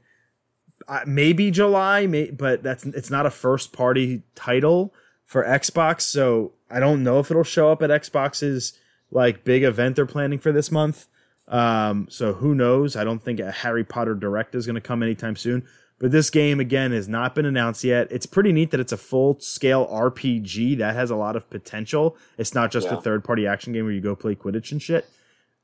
[0.86, 4.94] Uh, maybe July, may, but that's it's not a first party title
[5.26, 8.72] for Xbox, so I don't know if it'll show up at Xbox's
[9.10, 11.06] like big event they're planning for this month.
[11.46, 12.96] Um, so who knows?
[12.96, 15.66] I don't think a Harry Potter Direct is going to come anytime soon.
[16.00, 18.06] But this game again has not been announced yet.
[18.12, 22.16] It's pretty neat that it's a full scale RPG that has a lot of potential.
[22.36, 22.98] It's not just Yeah.
[22.98, 25.08] a third party action game where you go play Quidditch and shit.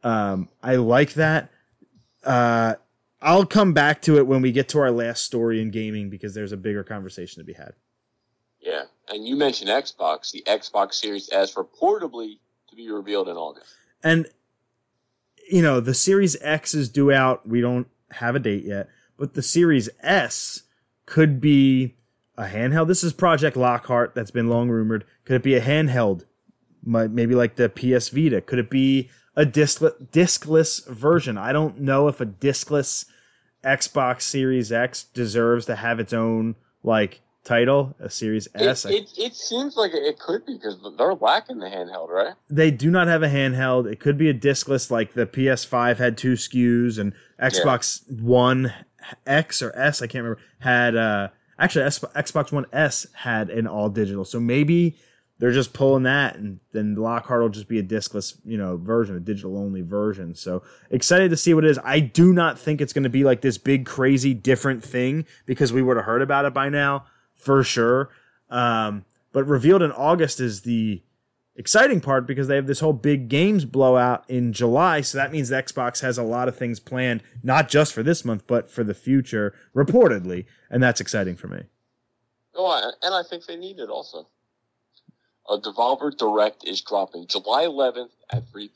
[0.02, 1.50] Um, I like that.
[2.24, 2.74] Uh,
[3.22, 6.34] I'll come back to it when we get to our last story in gaming because
[6.34, 7.74] there's a bigger conversation to be had.
[8.60, 8.84] Yeah.
[9.08, 10.32] And you mentioned Xbox.
[10.32, 12.38] The Xbox Series S reportedly
[12.70, 13.72] to be revealed in August.
[14.02, 14.26] And
[15.50, 17.46] you know, the Series X is due out.
[17.46, 20.62] We don't have a date yet, but the Series S
[21.06, 21.94] could be
[22.36, 22.88] a handheld.
[22.88, 25.04] This is Project Lockhart that's been long rumored.
[25.24, 26.24] Could it be a handheld?
[26.84, 28.40] Maybe like the PS Vita.
[28.40, 31.38] Could it be a discless, discless version?
[31.38, 33.06] I don't know if a discless
[33.64, 38.84] Xbox Series X deserves to have its own like title, a Series S.
[38.84, 42.34] It, it, it seems like it could be because they're lacking the handheld, right?
[42.50, 43.90] They do not have a handheld.
[43.90, 48.16] It could be a discless, like the PS5 had two SKUs, and Xbox yeah.
[48.22, 48.72] One
[49.26, 53.88] X or S, I can't remember, had uh actually Xbox One S had an all
[53.88, 54.24] digital.
[54.24, 54.96] So maybe
[55.38, 59.16] they're just pulling that, and then Lockhart will just be a discless, you know, version,
[59.16, 60.34] a digital only version.
[60.34, 61.78] So excited to see what it is.
[61.82, 65.72] I do not think it's going to be like this big, crazy, different thing because
[65.72, 68.10] we would have heard about it by now for sure.
[68.48, 71.02] Um, but revealed in August is the
[71.56, 75.00] exciting part because they have this whole big games blowout in July.
[75.00, 78.24] So that means the Xbox has a lot of things planned, not just for this
[78.24, 80.46] month, but for the future, reportedly.
[80.70, 81.62] And that's exciting for me.
[82.56, 84.28] Oh, and I think they need it also.
[85.48, 88.70] A Devolver Direct is dropping July 11th at 3,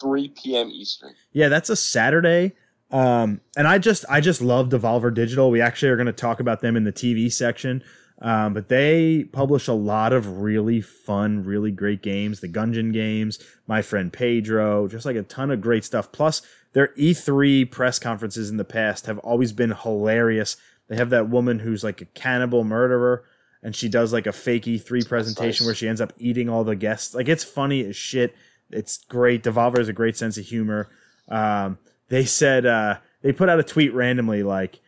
[0.00, 0.70] 3 p.m.
[0.70, 1.14] Eastern.
[1.32, 2.54] Yeah, that's a Saturday.
[2.90, 5.50] Um, and I just I just love Devolver Digital.
[5.50, 7.82] We actually are going to talk about them in the TV section.
[8.20, 12.40] Um, but they publish a lot of really fun, really great games.
[12.40, 16.12] The Gungeon games, My Friend Pedro, just like a ton of great stuff.
[16.12, 16.40] Plus,
[16.72, 20.56] their E3 press conferences in the past have always been hilarious.
[20.88, 23.24] They have that woman who's like a cannibal murderer,
[23.62, 25.68] and she does like a fake E3 presentation nice.
[25.68, 27.14] where she ends up eating all the guests.
[27.14, 28.34] Like it's funny as shit.
[28.70, 29.42] It's great.
[29.42, 30.88] Devolver has a great sense of humor.
[31.28, 34.80] Um, they said uh, they put out a tweet randomly like,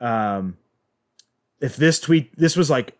[0.00, 0.56] um,
[1.60, 2.98] if this tweet, this was like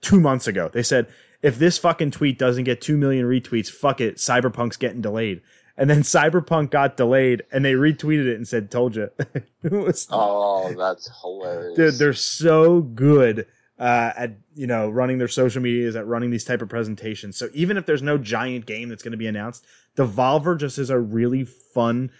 [0.00, 0.70] two months ago.
[0.72, 1.08] They said
[1.42, 5.42] if this fucking tweet doesn't get two million retweets, fuck it, Cyberpunk's getting delayed.
[5.76, 9.10] And then Cyberpunk got delayed, and they retweeted it and said, "Told you."
[9.62, 11.94] was, oh, that's hilarious, dude!
[11.94, 13.46] They're so good
[13.78, 17.36] uh, at you know running their social medias, at running these type of presentations.
[17.36, 20.90] So even if there's no giant game that's going to be announced, Devolver just is
[20.90, 22.12] a really fun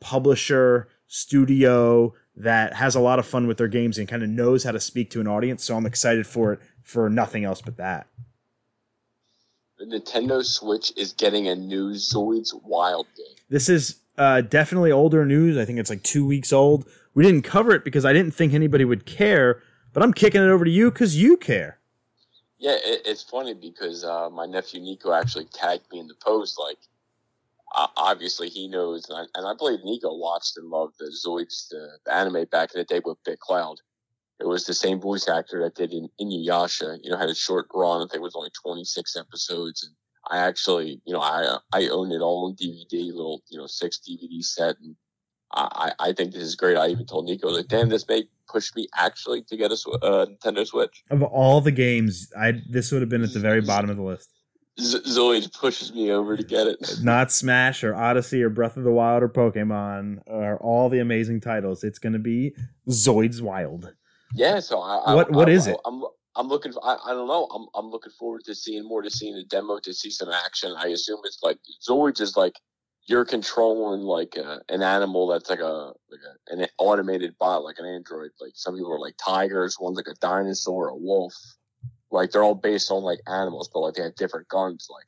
[0.00, 4.64] publisher, studio that has a lot of fun with their games and kind of knows
[4.64, 5.64] how to speak to an audience.
[5.64, 8.06] So I'm excited for it for nothing else but that.
[9.78, 13.36] The Nintendo Switch is getting a new Zoids Wild game.
[13.48, 15.56] This is uh, definitely older news.
[15.56, 16.86] I think it's like two weeks old.
[17.14, 19.62] We didn't cover it because I didn't think anybody would care,
[19.92, 21.78] but I'm kicking it over to you because you care.
[22.58, 26.58] Yeah, it, it's funny because uh, my nephew Nico actually tagged me in the post
[26.58, 26.76] like,
[27.72, 31.68] uh, obviously he knows, and I, and I, believe Nico watched and loved the Zoids,
[31.68, 33.76] the, the, anime back in the day with Bit Cloud.
[34.40, 36.98] It was the same voice actor that did in Inuyasha.
[37.02, 38.00] You know, had a short run.
[38.00, 39.94] I think it was only 26 episodes, and
[40.30, 43.98] I actually, you know, I I own it all on DVD, little you know six
[43.98, 44.96] DVD set, and
[45.52, 46.76] I I think this is great.
[46.76, 50.26] I even told Nico like, damn, this may push me actually to get a uh,
[50.26, 51.04] Nintendo Switch.
[51.10, 54.02] Of all the games, I this would have been at the very bottom of the
[54.02, 54.30] list.
[54.80, 56.78] Z- Zoid pushes me over to get it.
[57.02, 61.40] Not Smash or Odyssey or Breath of the Wild or Pokemon or all the amazing
[61.40, 61.84] titles.
[61.84, 62.54] It's going to be
[62.88, 63.92] Zoids Wild.
[64.34, 65.76] Yeah, so I, what I, what I, is it?
[65.84, 66.02] I'm
[66.36, 66.72] I'm looking.
[66.72, 67.46] For, I, I don't know.
[67.46, 70.74] I'm I'm looking forward to seeing more, to seeing the demo, to see some action.
[70.76, 72.54] I assume it's like Zoids is like
[73.06, 77.78] you're controlling like a, an animal that's like a like a, an automated bot, like
[77.78, 78.30] an android.
[78.40, 79.76] Like some people are like tigers.
[79.80, 81.34] One's like a dinosaur, a wolf
[82.10, 85.06] like they're all based on like animals, but like they have different guns, like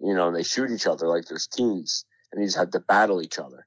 [0.00, 3.22] you know, and they shoot each other like there's teams, and these have to battle
[3.22, 3.66] each other.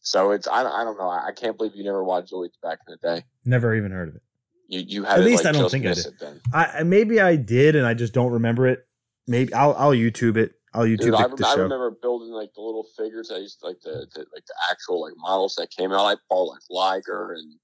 [0.00, 2.96] So it's I, I don't know I, can't believe you never watched Zoids back in
[3.00, 3.24] the day.
[3.44, 4.22] Never even heard of it.
[4.68, 6.40] You you had at least like, I don't think I did.
[6.52, 8.86] I maybe I did and I just don't remember it.
[9.26, 10.52] Maybe I'll I'll YouTube it.
[10.72, 13.30] I'll YouTube Dude, I, the, the I remember building like the little figures.
[13.30, 16.04] I used to, like the, the, like the actual like models that came out.
[16.04, 17.54] I bought like Liger and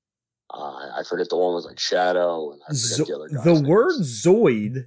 [0.51, 3.29] uh, I forget the one was like Shadow, and I forget Zo- the other.
[3.29, 3.69] the names.
[3.69, 4.87] word Zoid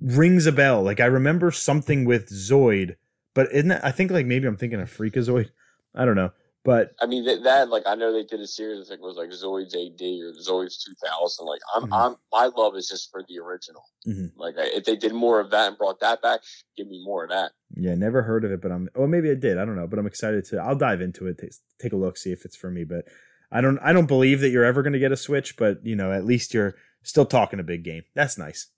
[0.00, 0.82] rings a bell.
[0.82, 2.96] Like I remember something with Zoid,
[3.34, 5.50] but isn't that, I think like maybe I'm thinking of Freakazoid.
[5.94, 6.30] I don't know,
[6.64, 8.80] but I mean that, that like I know they did a series.
[8.80, 11.46] I think it was like Zoids AD or Zoids 2000.
[11.46, 11.92] Like I'm, mm-hmm.
[11.92, 13.84] I'm my love is just for the original.
[14.06, 14.38] Mm-hmm.
[14.38, 16.40] Like if they did more of that and brought that back,
[16.76, 17.52] give me more of that.
[17.74, 18.88] Yeah, never heard of it, but I'm.
[18.94, 19.58] Well, maybe I did.
[19.58, 20.58] I don't know, but I'm excited to.
[20.58, 21.38] I'll dive into it.
[21.38, 22.84] Take, take a look, see if it's for me.
[22.84, 23.06] But
[23.50, 25.96] I don't I don't believe that you're ever going to get a Switch, but you
[25.96, 28.02] know, at least you're still talking a big game.
[28.14, 28.68] That's nice.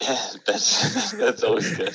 [0.46, 1.92] that's that's always good.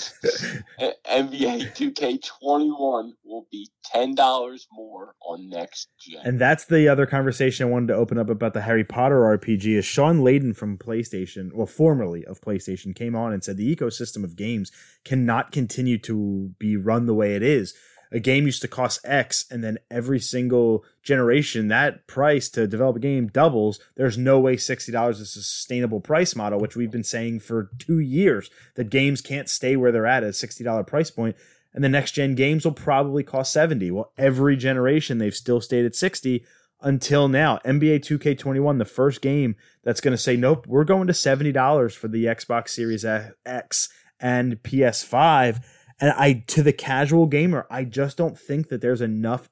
[1.09, 6.21] NBA 2K21 will be ten dollars more on next gen.
[6.23, 9.75] And that's the other conversation I wanted to open up about the Harry Potter RPG.
[9.75, 14.23] Is Shawn Layden from PlayStation, well, formerly of PlayStation, came on and said the ecosystem
[14.23, 14.71] of games
[15.03, 17.73] cannot continue to be run the way it is
[18.15, 22.95] a game used to cost X, and then every single generation, that price to develop
[22.95, 23.77] a game doubles.
[23.97, 27.99] There's no way $60 is a sustainable price model, which we've been saying for two
[27.99, 31.35] years that games can't stay where they're at at a $60 price point.
[31.73, 33.91] And the next gen games will probably cost 70.
[33.91, 36.45] Well, every generation they've still stayed at 60
[36.81, 37.59] until now.
[37.65, 42.07] NBA 2K21, the first game that's going to say, nope, we're going to $70 for
[42.07, 43.89] the Xbox Series X
[44.21, 45.61] and PS5
[45.99, 49.49] and I, to the casual gamer, I just don't think that there's enough,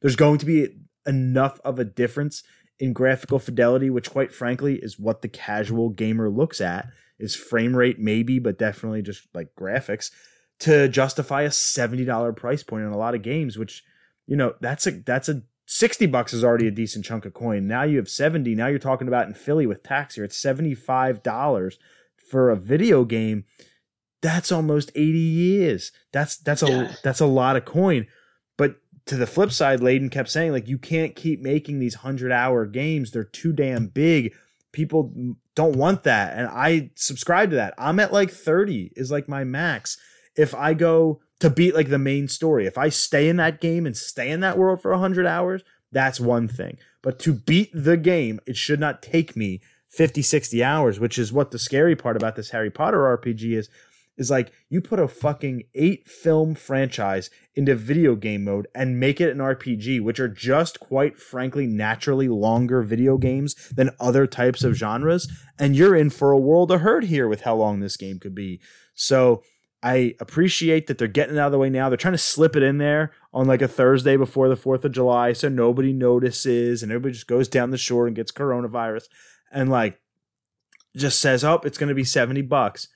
[0.00, 0.68] there's going to be
[1.06, 2.42] enough of a difference
[2.78, 7.76] in graphical fidelity, which quite frankly is what the casual gamer looks at, is frame
[7.76, 10.10] rate maybe, but definitely just like graphics
[10.60, 13.82] to justify a $70 price point on a lot of games, which,
[14.26, 17.66] you know, that's a, that's a, 60 bucks is already a decent chunk of coin.
[17.66, 18.54] Now you have 70.
[18.54, 21.74] Now you're talking about in Philly with tax here, it's $75
[22.28, 23.44] for a video game
[24.22, 25.92] that's almost 80 years.
[26.12, 26.94] That's that's a yeah.
[27.02, 28.06] that's a lot of coin.
[28.56, 32.66] But to the flip side, Layden kept saying like you can't keep making these 100-hour
[32.66, 33.10] games.
[33.10, 34.32] They're too damn big.
[34.70, 36.38] People don't want that.
[36.38, 37.74] And I subscribe to that.
[37.76, 39.98] I'm at like 30 is like my max.
[40.36, 43.84] If I go to beat like the main story, if I stay in that game
[43.84, 46.78] and stay in that world for 100 hours, that's one thing.
[47.02, 51.32] But to beat the game, it should not take me 50, 60 hours, which is
[51.32, 53.68] what the scary part about this Harry Potter RPG is
[54.16, 59.20] is like you put a fucking eight film franchise into video game mode and make
[59.20, 64.64] it an RPG, which are just quite frankly naturally longer video games than other types
[64.64, 67.96] of genres, and you're in for a world of hurt here with how long this
[67.96, 68.60] game could be.
[68.94, 69.42] So
[69.82, 71.88] I appreciate that they're getting it out of the way now.
[71.88, 74.92] They're trying to slip it in there on like a Thursday before the 4th of
[74.92, 79.04] July so nobody notices and everybody just goes down the shore and gets coronavirus
[79.50, 79.98] and like
[80.96, 82.88] just says, "Oh, it's going to be 70 bucks."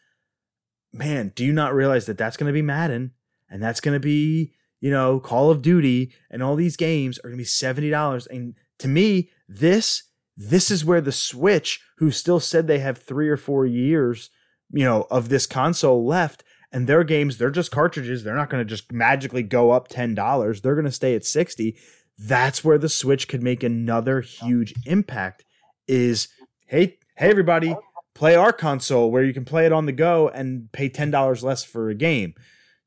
[0.97, 3.13] Man, do you not realize that that's going to be Madden
[3.49, 7.31] and that's going to be, you know, Call of Duty and all these games are
[7.31, 8.27] going to be $70.
[8.29, 10.03] And to me, this
[10.37, 14.29] this is where the Switch, who still said they have 3 or 4 years,
[14.71, 18.23] you know, of this console left and their games, they're just cartridges.
[18.23, 20.61] They're not going to just magically go up $10.
[20.61, 21.77] They're going to stay at 60.
[22.19, 25.45] That's where the Switch could make another huge impact
[25.89, 26.29] is
[26.67, 27.75] hey, hey everybody,
[28.17, 31.63] play our console where you can play it on the go and pay $10 less
[31.63, 32.35] for a game.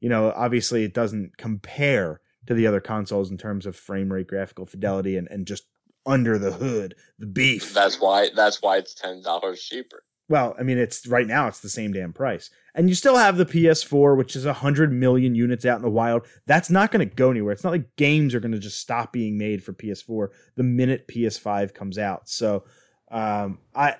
[0.01, 4.27] You know, obviously it doesn't compare to the other consoles in terms of frame rate,
[4.27, 5.65] graphical fidelity, and, and just
[6.03, 7.75] under the hood, the beef.
[7.75, 10.03] That's why that's why it's ten dollars cheaper.
[10.29, 13.37] Well, I mean, it's right now it's the same damn price, and you still have
[13.37, 16.25] the PS4, which is hundred million units out in the wild.
[16.47, 17.51] That's not going to go anywhere.
[17.51, 21.07] It's not like games are going to just stop being made for PS4 the minute
[21.07, 22.29] PS5 comes out.
[22.29, 22.63] So,
[23.11, 23.95] um, I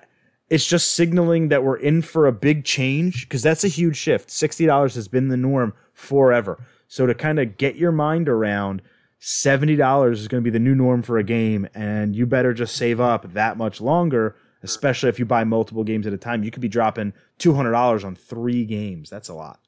[0.50, 4.28] it's just signaling that we're in for a big change because that's a huge shift.
[4.28, 6.66] $60 has been the norm forever.
[6.88, 8.82] So to kind of get your mind around
[9.20, 12.74] $70 is going to be the new norm for a game and you better just
[12.74, 14.34] save up that much longer,
[14.64, 16.42] especially if you buy multiple games at a time.
[16.42, 19.08] You could be dropping $200 on 3 games.
[19.08, 19.60] That's a lot.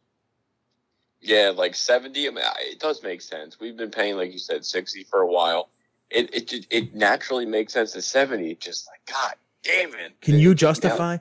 [1.20, 3.60] Yeah, like 70, I mean, it does make sense.
[3.60, 5.68] We've been paying like you said 60 for a while.
[6.10, 10.20] It it it naturally makes sense to 70 just like god damn it.
[10.20, 11.18] Can you justify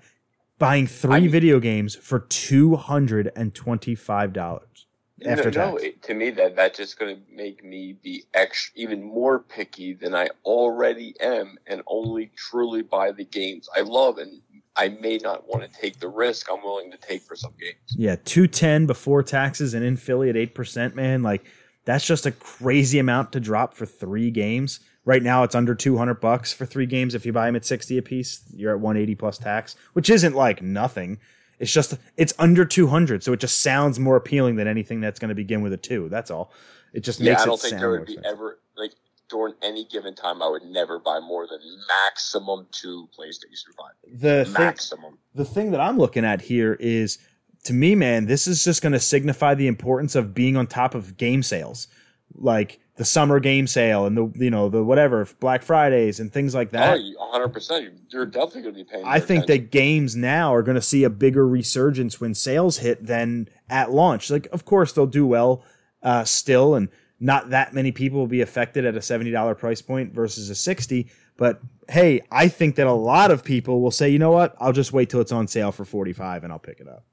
[0.58, 4.88] buying three I, video games for two hundred and twenty-five dollars
[5.26, 5.72] after no?
[5.72, 9.40] No, it, to me that that's just going to make me be extra, even more
[9.40, 14.42] picky than I already am, and only truly buy the games I love and.
[14.74, 17.76] I may not want to take the risk I'm willing to take for some games.
[17.90, 21.22] Yeah, two ten before taxes and in Philly at eight percent, man.
[21.22, 21.44] Like
[21.84, 24.80] that's just a crazy amount to drop for three games.
[25.04, 27.16] Right now, it's under 200 bucks for three games.
[27.16, 30.36] If you buy them at 60 a piece, you're at 180 plus tax, which isn't
[30.36, 31.18] like nothing.
[31.58, 35.30] It's just it's under 200, so it just sounds more appealing than anything that's going
[35.30, 36.10] to begin with a two.
[36.10, 36.52] That's all.
[36.94, 38.94] It just yeah, makes I don't think there would be ever like
[39.30, 40.42] during any given time.
[40.42, 44.20] I would never buy more than maximum two PlayStation Five.
[44.20, 45.12] The maximum.
[45.12, 47.20] Thing, the thing that I'm looking at here is,
[47.66, 50.96] to me, man, this is just going to signify the importance of being on top
[50.96, 51.88] of game sales.
[52.36, 56.54] Like the summer game sale and the you know the whatever Black Fridays and things
[56.54, 57.00] like that.
[57.00, 57.94] Oh, 100 percent.
[58.10, 59.06] You're definitely going to be paying.
[59.06, 59.64] I think attention.
[59.64, 63.92] that games now are going to see a bigger resurgence when sales hit than at
[63.92, 64.30] launch.
[64.30, 65.64] Like, of course, they'll do well
[66.04, 69.82] uh, still, and not that many people will be affected at a seventy dollar price
[69.82, 71.10] point versus a sixty.
[71.38, 71.60] But
[71.90, 74.56] hey, I think that a lot of people will say, you know what?
[74.60, 77.06] I'll just wait till it's on sale for forty five and I'll pick it up.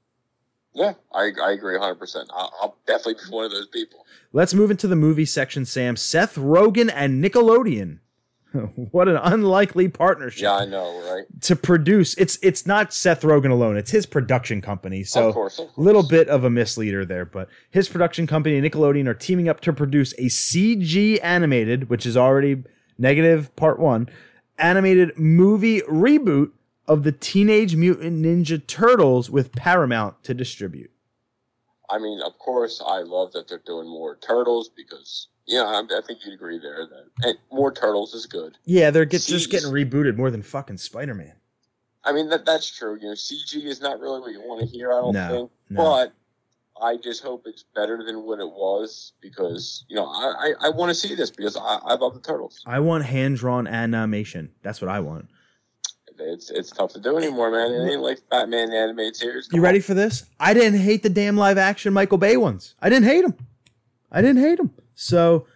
[0.73, 2.25] Yeah, I, I agree 100%.
[2.31, 4.05] I'll, I'll definitely be one of those people.
[4.31, 5.95] Let's move into the movie section, Sam.
[5.95, 7.99] Seth Rogen and Nickelodeon.
[8.91, 11.25] what an unlikely partnership Yeah, I know, right?
[11.41, 12.15] to produce.
[12.15, 13.77] It's it's not Seth Rogen alone.
[13.77, 15.03] It's his production company.
[15.03, 15.59] So of course.
[15.59, 15.77] Of course.
[15.77, 19.59] little bit of a misleader there, but his production company and Nickelodeon are teaming up
[19.61, 22.63] to produce a CG animated, which is already
[22.97, 24.09] negative part one,
[24.57, 26.49] animated movie reboot
[26.89, 30.89] of the Teenage Mutant Ninja Turtles with Paramount to distribute.
[31.89, 35.81] I mean, of course, I love that they're doing more turtles because, you know, I,
[35.81, 38.57] I think you'd agree there that and more turtles is good.
[38.65, 41.33] Yeah, they're get, just getting rebooted more than fucking Spider Man.
[42.03, 42.97] I mean, that that's true.
[42.99, 45.51] You know, CG is not really what you want to hear, I don't No, think.
[45.69, 45.83] no.
[45.83, 46.13] But
[46.83, 50.69] I just hope it's better than what it was because, you know, I, I, I
[50.69, 52.63] want to see this because I, I love the turtles.
[52.65, 54.51] I want hand drawn animation.
[54.63, 55.27] That's what I want.
[56.19, 57.71] It's it's tough to do anymore, man.
[57.71, 59.49] It ain't like Batman animated series.
[59.51, 60.25] You ready for this?
[60.39, 62.75] I didn't hate the damn live action Michael Bay ones.
[62.81, 63.35] I didn't hate them.
[64.11, 64.71] I didn't hate them.
[64.95, 65.47] So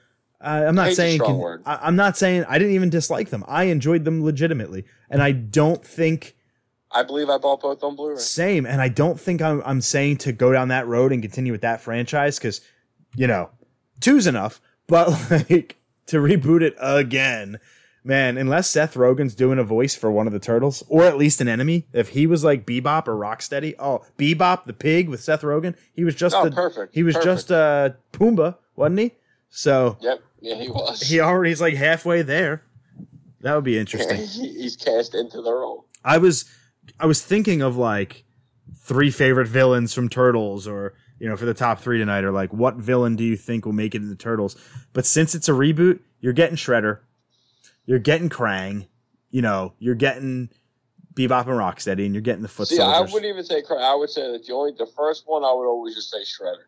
[0.41, 1.21] uh, I'm not saying.
[1.21, 3.43] I, I'm not saying I didn't even dislike them.
[3.47, 6.35] I enjoyed them legitimately, and I don't think
[6.93, 8.17] I believe I bought both on Blu-ray.
[8.17, 8.65] same.
[8.65, 11.61] And I don't think I'm I'm saying to go down that road and continue with
[11.61, 12.61] that franchise because
[13.15, 13.49] you know
[13.99, 14.61] two's enough.
[14.87, 15.09] But
[15.49, 17.59] like to reboot it again.
[18.05, 21.39] Man, unless Seth Rogen's doing a voice for one of the turtles, or at least
[21.39, 25.41] an enemy, if he was like Bebop or Rocksteady, oh Bebop the pig with Seth
[25.41, 26.93] Rogen, he was just Oh, the perfect.
[26.93, 27.25] he was Perfect.
[27.33, 29.11] just uh Pumbaa, wasn't he?
[29.49, 30.21] So Yep.
[30.41, 30.99] Yeah, he was.
[31.01, 32.63] he already's like halfway there.
[33.39, 34.17] That would be interesting.
[34.17, 35.85] He's cast into the role.
[36.03, 36.43] I was
[36.99, 38.25] I was thinking of like
[38.75, 42.51] three favorite villains from Turtles or you know for the top 3 tonight or like
[42.51, 44.57] what villain do you think will make it in the Turtles?
[44.91, 46.99] But since it's a reboot, you're getting Shredder.
[47.85, 48.87] You're getting Krang,
[49.31, 50.49] you know, you're getting
[51.15, 53.81] Bebop and Rocksteady and you're getting the Foot See, I wouldn't even say Krang.
[53.81, 56.63] I would say that the only the first one I would always just say Shredder.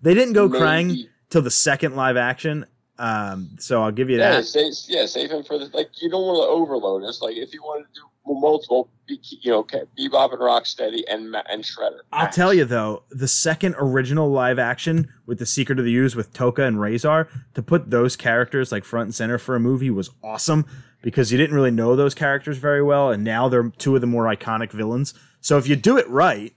[0.00, 2.66] they didn't go Maybe- Krang till the second live action.
[2.98, 4.44] Um, so I'll give you Yeah, that.
[4.44, 5.90] save, yeah, save him for the like.
[6.00, 7.02] You don't want to overload.
[7.04, 11.34] It's like if you wanted to do multiple, you know, okay, Bebop and Rocksteady and
[11.48, 12.00] and Shredder.
[12.12, 16.14] I'll tell you though, the second original live action with the Secret of the Ooze
[16.14, 19.90] with Tokka and Rahzar, to put those characters like front and center for a movie
[19.90, 20.64] was awesome
[21.02, 24.06] because you didn't really know those characters very well, and now they're two of the
[24.06, 25.14] more iconic villains.
[25.40, 26.54] So if you do it right,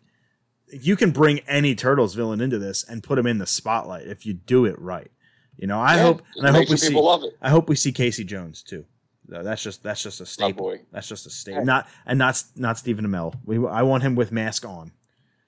[0.71, 4.25] you can bring any Turtles villain into this and put him in the spotlight if
[4.25, 5.09] you do it right.
[5.57, 7.35] You know, I Yeah, hope and I hope we see love it.
[7.41, 8.85] I hope we see Casey Jones too.
[9.27, 10.65] No, That's just that's just a staple.
[10.65, 10.81] boy.
[10.91, 11.65] That's just a staple.
[11.65, 13.35] Not and not not Stephen Amell.
[13.45, 14.91] We I want him with mask on.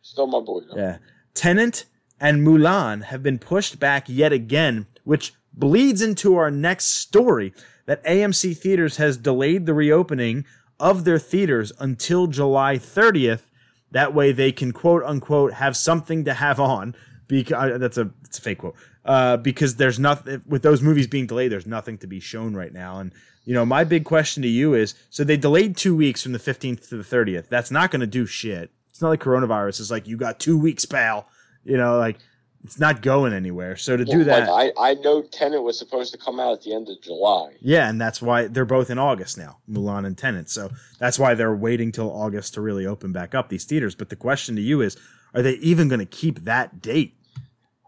[0.01, 0.61] Still my boy.
[0.61, 0.77] Though.
[0.77, 0.97] Yeah.
[1.33, 1.85] Tenet
[2.19, 7.53] and Mulan have been pushed back yet again, which bleeds into our next story
[7.85, 10.45] that AMC Theaters has delayed the reopening
[10.79, 13.41] of their theaters until July 30th.
[13.91, 16.95] That way they can quote unquote have something to have on.
[17.27, 18.75] Because that's a it's a fake quote.
[19.03, 21.51] Uh, because there's nothing with those movies being delayed.
[21.51, 22.99] There's nothing to be shown right now.
[22.99, 23.13] And
[23.47, 26.37] you know, my big question to you is: so they delayed two weeks from the
[26.37, 27.47] 15th to the 30th.
[27.47, 28.71] That's not going to do shit.
[28.89, 29.79] It's not like coronavirus.
[29.79, 31.29] It's like you got two weeks, pal.
[31.63, 32.17] You know, like
[32.65, 33.77] it's not going anywhere.
[33.77, 36.63] So to do that, like, I I know Tenet was supposed to come out at
[36.63, 37.55] the end of July.
[37.61, 40.49] yeah, and that's why they're both in August now, Mulan and Tenet.
[40.49, 40.69] So
[40.99, 43.95] that's why they're waiting till August to really open back up these theaters.
[43.95, 44.97] But the question to you is:
[45.33, 47.13] Are they even going to keep that date?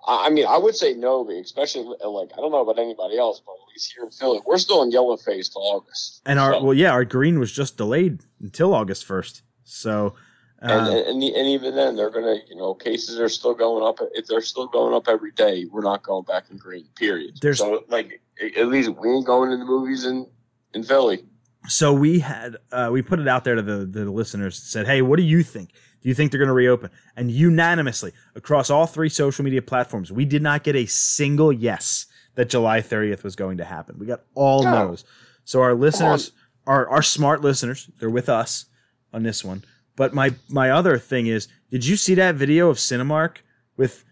[0.07, 3.55] I mean, I would say no, especially like I don't know about anybody else, but
[3.85, 6.21] here in Philly, we're still in yellow phase till August.
[6.25, 9.41] And our So- well, yeah, our green was just delayed until August first.
[9.63, 10.15] So.
[10.61, 13.99] and, Uh, and and even then, they're gonna, you know, cases are still going up.
[14.13, 16.85] If they're still going up every day, we're not going back in green.
[16.97, 17.37] Period.
[17.41, 18.21] There's- so like
[18.57, 20.27] at least we ain't going to the movies in
[20.73, 21.25] in Philly.
[21.67, 25.01] so we had uh, we put it out there to the, the listeners said hey
[25.01, 25.71] what do you think
[26.01, 30.09] do you think they're going to reopen and unanimously across all three social media platforms
[30.11, 32.05] we did not get a single yes
[32.39, 34.71] that july 30th was going to happen we got all oh.
[34.71, 34.87] No.
[34.87, 35.03] no's
[35.43, 36.31] so our listeners
[36.65, 38.65] our, our smart listeners they're with us
[39.13, 39.63] on this one
[39.97, 43.37] but my my other thing is did you see that video of cinemark
[43.75, 44.05] with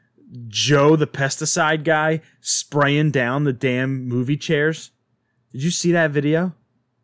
[0.50, 4.92] joe the pesticide guy spraying down the damn movie chairs
[5.54, 6.54] did you see that video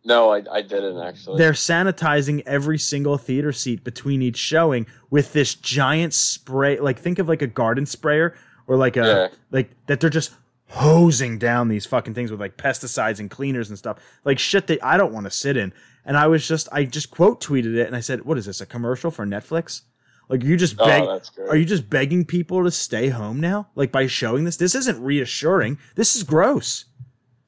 [0.03, 1.37] No, I, I didn't actually.
[1.37, 7.17] they're sanitizing every single theater seat between each showing with this giant spray like think
[7.19, 8.35] of like a garden sprayer
[8.67, 9.37] or like a Yeah.
[9.51, 10.31] like that they're just
[10.73, 14.83] hosing down these fucking things with like pesticides and cleaners and stuff like shit that
[14.83, 15.71] i don't want to sit in
[16.03, 18.59] and i was just i just quote tweeted it and i said what is this
[18.59, 19.81] a commercial for netflix
[20.29, 21.03] like you just oh, beg
[21.35, 21.49] good.
[21.49, 24.99] are you just begging people to stay home now like by showing this this isn't
[24.99, 26.85] reassuring this is gross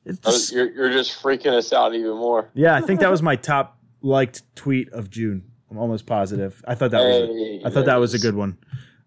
[0.06, 2.50] it's Oh, you're you're just freaking us out even more.
[2.54, 5.44] yeah, I think that was my top liked tweet of June.
[5.70, 6.64] I'm almost positive.
[6.68, 8.58] I thought that was a, I thought that was a good one.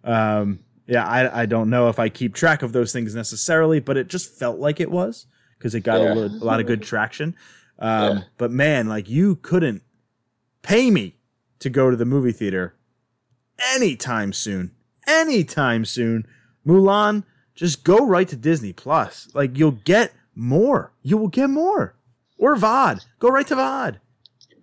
[0.03, 0.59] Um,
[0.89, 4.09] yeah, I, I don't know if I keep track of those things necessarily, but it
[4.09, 5.27] just felt like it was
[5.59, 6.13] because it got Yeah.
[6.13, 7.37] a, li- a lot of good traction.
[7.79, 8.23] Um, Yeah.
[8.39, 9.83] But man, like you couldn't
[10.63, 11.15] pay me
[11.61, 12.75] to go to the movie theater
[13.75, 14.73] anytime soon.
[15.07, 16.27] Anytime soon.
[16.67, 17.25] Mulan,
[17.55, 19.29] just go right to Disney Plus.
[19.35, 20.93] Like you'll get more.
[21.03, 21.95] You will get more.
[22.39, 23.05] Or VOD.
[23.19, 23.97] Go right to VOD.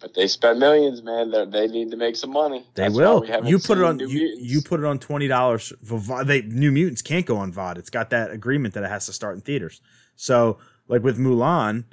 [0.06, 1.32] But they spend millions, man.
[1.32, 2.64] They they need to make some money.
[2.76, 3.26] They That's will.
[3.44, 3.98] You put it on.
[3.98, 6.28] You, you put it on twenty dollars for VOD.
[6.28, 7.80] They New Mutants can't go on VOD.
[7.80, 9.82] It's got that agreement that it has to start in theaters.
[10.16, 11.86] So, like with Mulan,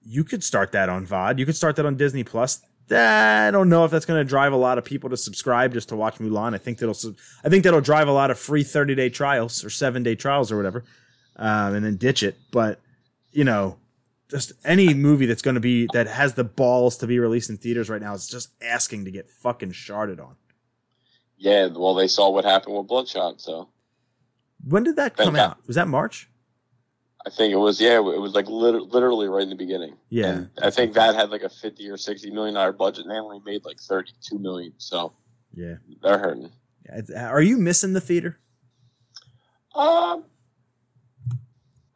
[0.00, 1.38] you could start that on VOD.
[1.38, 2.60] You could start that on Disney Plus.
[2.90, 5.90] I don't know if that's going to drive a lot of people to subscribe just
[5.90, 6.56] to watch Mulan.
[6.56, 7.14] I think that'll.
[7.44, 10.50] I think that'll drive a lot of free thirty day trials or seven day trials
[10.50, 10.82] or whatever,
[11.36, 12.36] um, and then ditch it.
[12.50, 12.80] But
[13.30, 13.76] you know,
[14.32, 17.56] just any movie that's going to be that has the balls to be released in
[17.56, 20.34] theaters right now is just asking to get fucking sharded on.
[21.36, 23.68] Yeah, well, they saw what happened with Bloodshot, so
[24.66, 25.58] When did that come out?
[25.66, 26.28] Was that March?
[27.24, 29.96] I think it was yeah, it was like lit- literally right in the beginning.
[30.08, 30.26] Yeah.
[30.26, 33.18] And I think that had like a fifty or sixty million dollar budget, and they
[33.18, 34.72] only made like thirty two million.
[34.78, 35.12] So
[35.54, 35.76] Yeah.
[36.02, 36.50] they're hurting.
[37.16, 38.38] Are you missing the theater?
[39.74, 40.24] Um.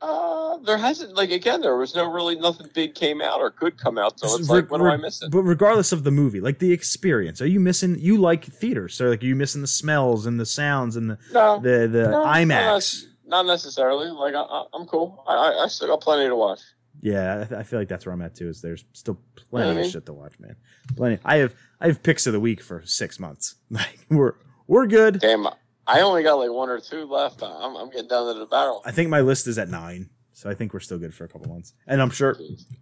[0.03, 1.63] Uh, there hasn't like again.
[1.63, 4.21] There was no really nothing big came out or could come out.
[4.21, 5.31] So it's Re- like, what re- am I missing?
[5.31, 7.97] But regardless of the movie, like the experience, are you missing?
[7.99, 11.19] You like theater, so like are you missing the smells and the sounds and the
[11.33, 13.05] No, the the no, IMAX?
[13.27, 14.09] Not, necessarily.
[14.11, 15.25] Like I, I, I'm cool.
[15.27, 16.61] I, I, still got plenty to watch.
[17.01, 18.49] Yeah, I, I feel like that's where I'm at too.
[18.49, 19.19] Is there's still
[19.51, 20.57] plenty I of shit to watch, man.
[20.95, 21.19] Plenty.
[21.25, 23.55] I have I have picks of the week for six months.
[23.71, 24.35] Like we're
[24.67, 25.21] we're good.
[25.21, 25.49] Damn,
[25.87, 27.43] I only got like one or two left.
[27.43, 28.83] I'm, I'm getting down to the barrel.
[28.85, 31.29] I think my list is at nine, so I think we're still good for a
[31.29, 31.75] couple months.
[31.87, 32.37] And I'm sure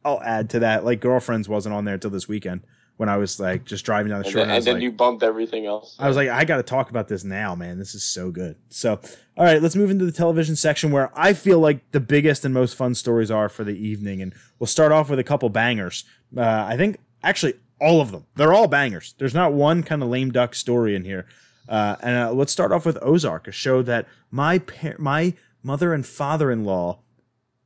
[0.05, 0.85] I'll add to that.
[0.85, 2.63] Like girlfriends wasn't on there until this weekend
[2.97, 4.41] when I was like just driving down the And shore.
[4.43, 5.97] then, And and then like, you bumped everything else.
[5.99, 7.77] I was like, I got to talk about this now, man.
[7.79, 8.57] This is so good.
[8.69, 9.01] So,
[9.37, 12.55] all right, let's move into the television section where I feel like the biggest and
[12.55, 14.23] most fun stories are for the evening.
[14.23, 16.05] And we'll start off with a couple bangers.
[16.37, 18.27] Uh, I think actually all of them.
[18.37, 19.15] They're all bangers.
[19.19, 21.27] There's not one kind of lame duck story in here.
[21.69, 25.95] Uh, and uh, let's start off with Ozark, a show that my par- my mother
[25.95, 26.99] and father in law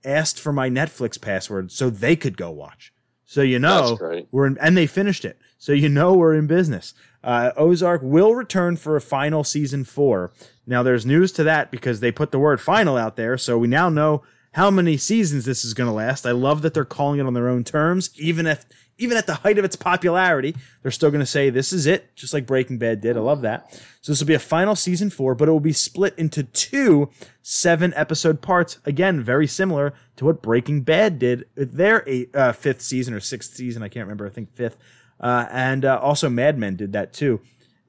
[0.04, 2.92] asked for my Netflix password so they could go watch.
[3.24, 3.96] So you know
[4.30, 5.38] we're in, and they finished it.
[5.58, 6.94] So you know we're in business.
[7.22, 10.32] Uh, Ozark will return for a final season four.
[10.66, 13.68] Now there's news to that because they put the word final out there, so we
[13.68, 14.22] now know
[14.52, 16.24] how many seasons this is going to last.
[16.24, 18.64] I love that they're calling it on their own terms, even if
[18.98, 22.14] even at the height of its popularity, they're still going to say this is it,
[22.16, 23.16] just like Breaking Bad did.
[23.16, 23.72] I love that.
[24.00, 27.10] So this will be a final season four, but it will be split into two
[27.42, 28.78] seven episode parts.
[28.84, 33.54] Again, very similar to what Breaking Bad did their eight, uh, fifth season or sixth
[33.54, 33.82] season.
[33.82, 34.26] I can't remember.
[34.26, 34.78] I think fifth.
[35.20, 37.40] Uh, and uh, also Mad Men did that too.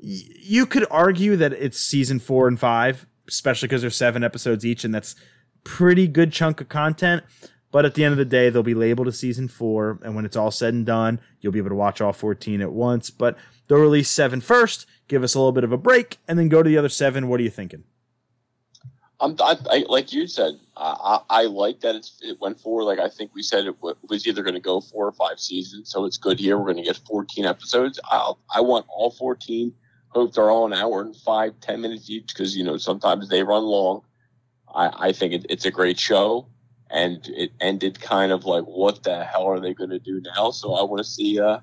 [0.02, 4.66] Y- you could argue that it's season four and five, especially because there's seven episodes
[4.66, 5.16] each, and that's
[5.64, 7.24] pretty good chunk of content.
[7.72, 10.26] But at the end of the day, they'll be labeled as season four, and when
[10.26, 13.10] it's all said and done, you'll be able to watch all 14 at once.
[13.12, 16.50] But they'll release seven first, give us a little bit of a break, and then
[16.50, 17.28] go to the other seven.
[17.28, 17.84] What are you thinking?
[19.22, 23.10] I'm, I, I, like you said, I, I, like that it went for like I
[23.10, 26.18] think we said it was either going to go four or five seasons, so it's
[26.18, 26.58] good here.
[26.58, 28.00] We're going to get 14 episodes.
[28.10, 29.74] I'll, I want all 14.
[30.10, 33.44] Hope they're all an hour and five, ten minutes each because you know sometimes they
[33.44, 34.02] run long.
[34.74, 36.48] I, I think it, it's a great show,
[36.90, 40.52] and it ended kind of like what the hell are they going to do now?
[40.52, 41.60] So I want to see uh,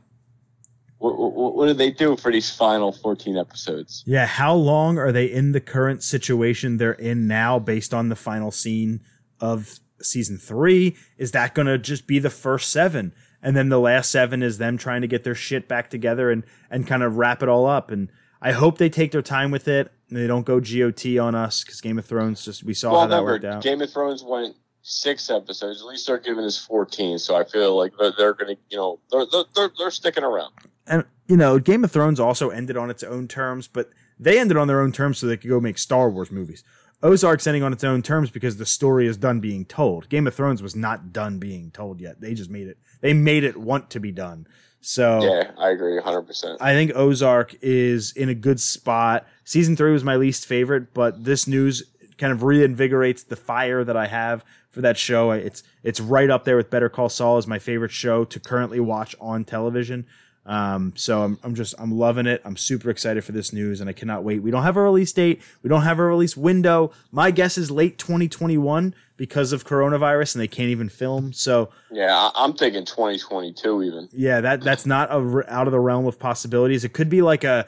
[0.99, 4.03] what, what, what do they do for these final 14 episodes?
[4.07, 8.17] Yeah, how long are they in the current situation they're in now based on the
[8.17, 9.01] final scene
[9.41, 10.97] of season three?
[11.19, 13.13] Is that going to just be the first seven?
[13.43, 16.45] And then the last seven is them trying to get their shit back together and,
[16.71, 17.91] and kind of wrap it all up.
[17.91, 18.11] And
[18.41, 21.63] I hope they take their time with it and they don't go GOT on us
[21.63, 23.63] because Game of Thrones just, we saw well, how that remember, worked out.
[23.63, 24.57] Game of Thrones went
[24.89, 25.81] six episodes.
[25.81, 27.19] At least they're giving us 14.
[27.19, 30.23] So I feel like they're, they're going to, you know, they're, they're, they're, they're sticking
[30.23, 30.53] around.
[30.87, 34.57] and you know, Game of Thrones also ended on its own terms, but they ended
[34.57, 36.63] on their own terms so they could go make Star Wars movies.
[37.03, 40.09] Ozark's ending on its own terms because the story is done being told.
[40.09, 42.21] Game of Thrones was not done being told yet.
[42.21, 42.79] They just made it.
[43.01, 44.47] They made it want to be done.
[44.81, 46.59] So Yeah, I agree 100%.
[46.61, 49.27] I think Ozark is in a good spot.
[49.45, 51.83] Season three was my least favorite, but this news
[52.19, 55.31] kind of reinvigorates the fire that I have for that show.
[55.31, 58.81] It's it's right up there with Better Call Saul as my favorite show to currently
[58.81, 60.07] watch on television.
[60.45, 62.41] Um, so I'm, I'm just I'm loving it.
[62.45, 64.45] I'm super excited for this news, and I cannot wait.
[64.45, 65.43] We don't have a release date.
[65.63, 66.93] We don't have a release window.
[67.11, 71.33] My guess is late 2021 because of coronavirus, and they can't even film.
[71.33, 74.09] So Yeah, I'm thinking 2022 even.
[74.13, 76.85] yeah, that that's not a, out of the realm of possibilities.
[76.85, 77.67] It could be like a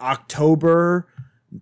[0.00, 1.08] October,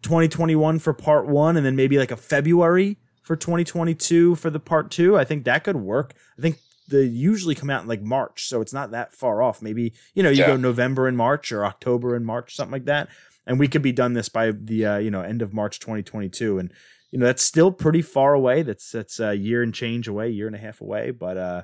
[0.02, 4.90] 2021 for part one, and then maybe like a February for 2022 for the part
[4.90, 5.16] two.
[5.18, 6.14] I think that could work.
[6.38, 9.62] I think they usually come out in like March, so it's not that far off.
[9.62, 10.48] Maybe you know you Yeah.
[10.48, 13.08] go November and March or October and March, something like that,
[13.46, 16.58] and we could be done this by the uh, you know end of March 2022,
[16.58, 16.72] and
[17.10, 18.62] you know that's still pretty far away.
[18.62, 21.62] That's that's a year and change away, year and a half away, but uh,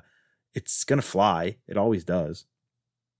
[0.53, 1.57] it's gonna fly.
[1.67, 2.45] It always does.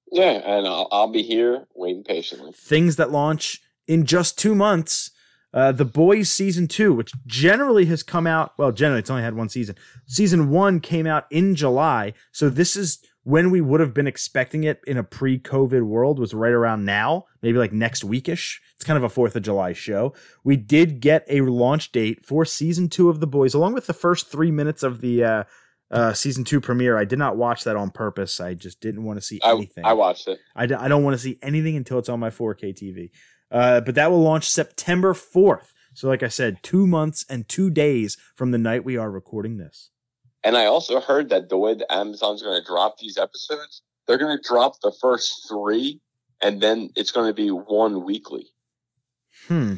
[0.10, 2.54] Yeah, and I'll, I'll be here waiting patiently.
[2.54, 5.12] things that launch in just two months.
[5.54, 9.36] Uh, the Boys season two, which generally has come out, well, generally it's only had
[9.36, 9.76] one season.
[10.06, 14.64] Season one came out in July, so this is when we would have been expecting
[14.66, 16.20] it in a pre-COVID world.
[16.20, 18.60] Was right around now, maybe like next weekish.
[18.76, 20.14] It's kind of a Fourth of July show.
[20.44, 23.94] We did get a launch date for season two of the Boys, along with the
[23.94, 25.44] first three minutes of the uh,
[25.90, 26.98] uh, season two premiere.
[26.98, 28.40] I did not watch that on purpose.
[28.40, 29.86] I just didn't want to see I, anything.
[29.86, 30.40] I watched it.
[30.56, 33.12] I, d- I don't want to see anything until it's on my 4K TV.
[33.52, 35.74] Uh, but that will launch September 4th.
[35.94, 39.58] So, like I said, two months and two days from the night we are recording
[39.58, 39.90] this.
[40.44, 44.18] And I also heard that the way that Amazon's going to drop these episodes, they're
[44.18, 46.00] going to drop the first three,
[46.42, 48.48] and then it's going to be one weekly.
[49.48, 49.76] Hmm.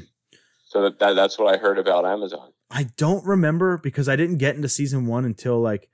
[0.66, 2.52] So that, that that's what I heard about Amazon.
[2.70, 5.90] I don't remember because I didn't get into season one until like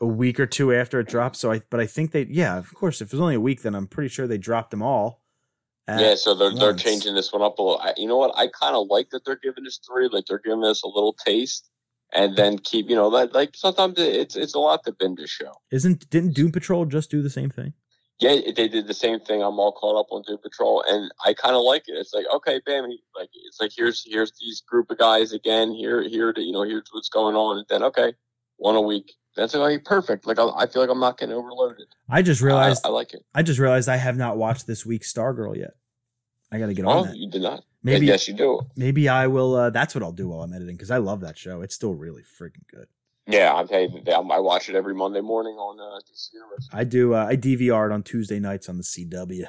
[0.00, 1.36] a week or two after it dropped.
[1.36, 3.62] So I, but I think they, yeah, of course, if it was only a week,
[3.62, 5.22] then I'm pretty sure they dropped them all.
[5.98, 7.80] Yeah, so they're they're changing this one up a little.
[7.80, 8.36] I, you know what?
[8.36, 11.14] I kind of like that they're giving us three, like they're giving us a little
[11.14, 11.70] taste,
[12.12, 15.26] and then keep you know like, like sometimes it's it's a lot to binge a
[15.26, 15.52] show.
[15.70, 17.74] Isn't, didn't Doom Patrol just do the same thing?
[18.20, 19.42] Yeah, they did the same thing.
[19.42, 21.92] I'm all caught up on Doom Patrol, and I kind of like it.
[21.92, 22.84] It's like okay, bam,
[23.16, 25.72] like it's like here's here's these group of guys again.
[25.72, 28.12] Here here to, you know here's what's going on, and then okay,
[28.58, 29.14] one a week.
[29.40, 30.26] That's like perfect.
[30.26, 31.86] Like I, I feel like I'm not getting overloaded.
[32.10, 33.22] I just realized, I I, like it.
[33.34, 35.70] I just realized I have not watched this week's Stargirl yet.
[36.52, 37.16] I got to get on Oh, that.
[37.16, 37.62] you did not.
[37.82, 38.60] Maybe yes, you do.
[38.76, 39.54] maybe I will.
[39.54, 41.62] Uh, that's what I'll do while I'm editing because I love that show.
[41.62, 42.86] It's still really freaking good.
[43.26, 46.68] Yeah, I'm I I watch it every Monday morning on uh, DC Universe.
[46.72, 47.14] I do.
[47.14, 49.44] Uh, I DVR it on Tuesday nights on the CW.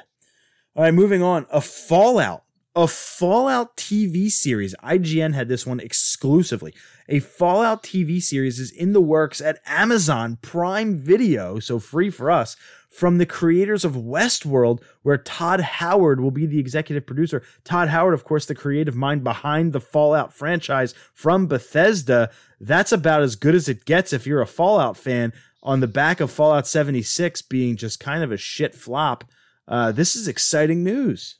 [0.74, 1.44] All right, moving on.
[1.50, 2.44] A Fallout,
[2.74, 4.74] a Fallout TV series.
[4.82, 6.74] IGN had this one exclusively.
[7.08, 12.30] A Fallout TV series is in the works at Amazon Prime Video, so free for
[12.30, 12.56] us.
[12.90, 17.42] From the creators of Westworld, where Todd Howard will be the executive producer.
[17.64, 22.30] Todd Howard, of course, the creative mind behind the Fallout franchise from Bethesda.
[22.60, 25.32] That's about as good as it gets if you're a Fallout fan.
[25.62, 29.24] On the back of Fallout 76 being just kind of a shit flop,
[29.68, 31.36] uh, this is exciting news.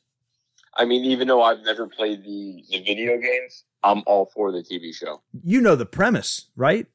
[0.77, 4.63] I mean, even though I've never played the, the video games, I'm all for the
[4.63, 5.23] TV show.
[5.45, 6.87] You know the premise, right?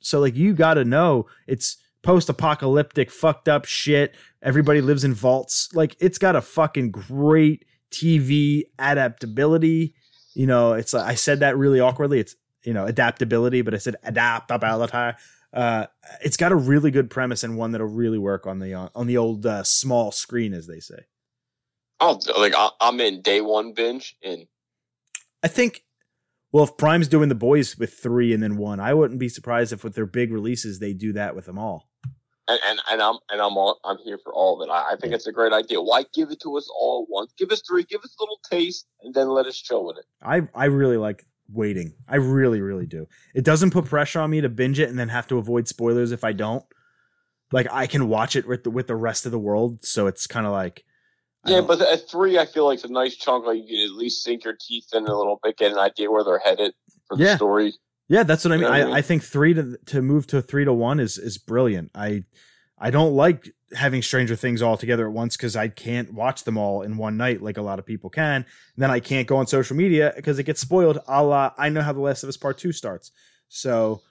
[0.00, 4.14] So, like, you got to know it's post apocalyptic, fucked up shit.
[4.42, 5.68] Everybody lives in vaults.
[5.74, 9.94] Like, it's got a fucking great TV adaptability.
[10.34, 12.20] You know, it's I said that really awkwardly.
[12.20, 15.18] It's, you know, adaptability, but I said adaptability.
[15.52, 15.86] Uh,
[16.22, 19.16] it's got a really good premise and one that'll really work on the on the
[19.16, 21.06] old uh, small screen, as they say.
[22.00, 24.46] Oh, like I, I'm in day one binge, and
[25.42, 25.84] I think,
[26.52, 29.72] well, if Prime's doing the boys with three and then one, I wouldn't be surprised
[29.72, 31.88] if with their big releases they do that with them all.
[32.48, 34.70] and, and, and I'm and I'm all, I'm here for all of it.
[34.70, 35.80] I, I think it's a great idea.
[35.80, 37.32] Why give it to us all at once?
[37.36, 40.04] Give us three, give us a little taste, and then let us chill with it.
[40.22, 41.94] I I really like waiting.
[42.08, 43.06] I really really do.
[43.34, 46.12] It doesn't put pressure on me to binge it and then have to avoid spoilers
[46.12, 46.64] if I don't.
[47.52, 50.26] Like I can watch it with the with the rest of the world, so it's
[50.26, 50.84] kind of like
[51.46, 53.46] Yeah, but at three, I feel like it's a nice chunk.
[53.46, 56.10] Like you can at least sink your teeth in a little bit, get an idea
[56.10, 56.74] where they're headed
[57.06, 57.74] for the story.
[58.08, 58.60] Yeah, that's what I mean.
[58.60, 58.94] You know what I I, mean?
[58.94, 61.90] I think three to to move to three to one is is brilliant.
[61.94, 62.24] I
[62.78, 66.56] I don't like having Stranger Things all together at once because I can't watch them
[66.56, 68.46] all in one night like a lot of people can.
[68.76, 70.98] then I can't go on social media because it gets spoiled.
[71.08, 73.10] A la I know how The Last of Us Part Two starts,
[73.48, 74.02] so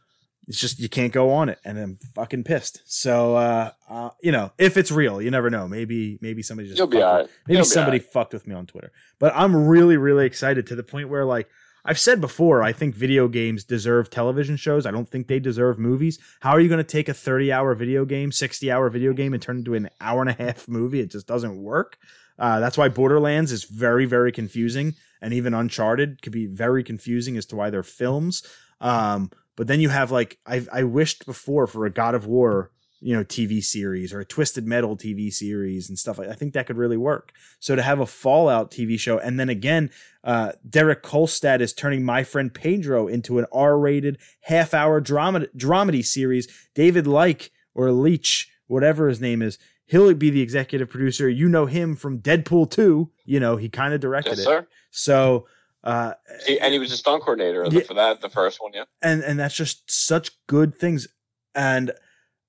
[0.47, 2.81] it's just you can't go on it, and I'm fucking pissed.
[2.85, 5.67] So uh, uh you know, if it's real, you never know.
[5.67, 7.29] Maybe maybe somebody just You'll be fucked all right.
[7.47, 8.13] Maybe You'll somebody right.
[8.13, 8.91] fucked with me on Twitter.
[9.19, 11.49] But I'm really, really excited to the point where, like,
[11.83, 14.85] I've said before, I think video games deserve television shows.
[14.85, 16.17] I don't think they deserve movies.
[16.39, 19.33] How are you going to take a 30 hour video game, 60 hour video game,
[19.33, 20.99] and turn it into an hour and a half movie?
[20.99, 21.97] It just doesn't work.
[22.37, 24.95] Uh, that's why Borderlands is very, very confusing.
[25.21, 28.43] And even Uncharted could be very confusing as to why they're films.
[28.81, 32.71] Um, but then you have, like, I, I wished before for a God of War
[33.01, 36.53] you know TV series or a Twisted Metal TV series and stuff like I think
[36.53, 37.33] that could really work.
[37.59, 39.91] So to have a Fallout TV show and then again
[40.23, 46.47] uh Derek Kolstad is turning My Friend Pedro into an R-rated half-hour drama dramedy series.
[46.73, 51.29] David Like or Leach, whatever his name is, he'll be the executive producer.
[51.29, 54.43] You know him from Deadpool 2, you know, he kind of directed Yes, it.
[54.45, 54.67] sir.
[54.89, 55.47] So
[55.85, 56.13] Uh,
[56.45, 57.81] He- and he was a stunt coordinator Yeah.
[57.81, 58.85] for that, the first one, yeah.
[59.01, 61.07] and and that's just such good things.
[61.53, 61.91] And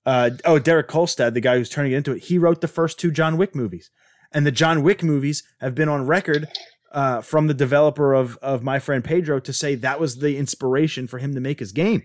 [0.06, 2.98] uh, oh, Derek Kolstad, the guy who's turning it into it, he wrote the first
[2.98, 3.90] two John Wick movies,
[4.32, 6.48] and the John Wick movies have been on record
[6.92, 11.06] uh, from the developer of of my friend Pedro to say that was the inspiration
[11.06, 12.04] for him to make his game.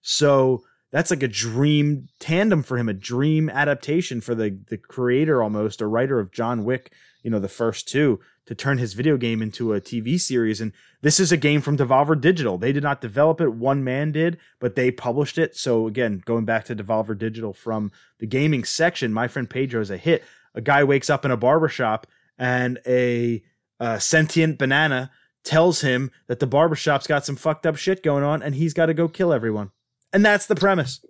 [0.00, 5.42] So that's like a dream tandem for him, a dream adaptation for the the creator
[5.42, 9.16] almost, a writer of John Wick, you know, the first two, to turn his video
[9.16, 10.60] game into a TV series.
[10.60, 10.72] And
[11.02, 12.58] this is a game from Devolver Digital.
[12.58, 15.56] They did not develop it, one man did, but they published it.
[15.56, 19.90] So again, going back to Devolver Digital from the gaming section, my friend Pedro is
[19.90, 20.24] a hit.
[20.54, 23.42] A guy wakes up in a barbershop and a
[23.78, 25.10] uh, sentient banana
[25.44, 28.86] tells him that the barbershop's got some fucked up shit going on and he's got
[28.86, 29.70] to go kill everyone.
[30.12, 31.04] And that's the premise.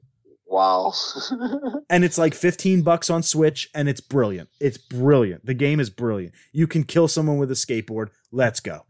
[0.46, 0.92] Wow.
[1.88, 4.48] And it's like 15 bucks on Switch and it's brilliant.
[4.60, 5.44] It's brilliant.
[5.44, 6.34] The game is brilliant.
[6.52, 8.10] You can kill someone with a skateboard.
[8.30, 8.84] Let's go.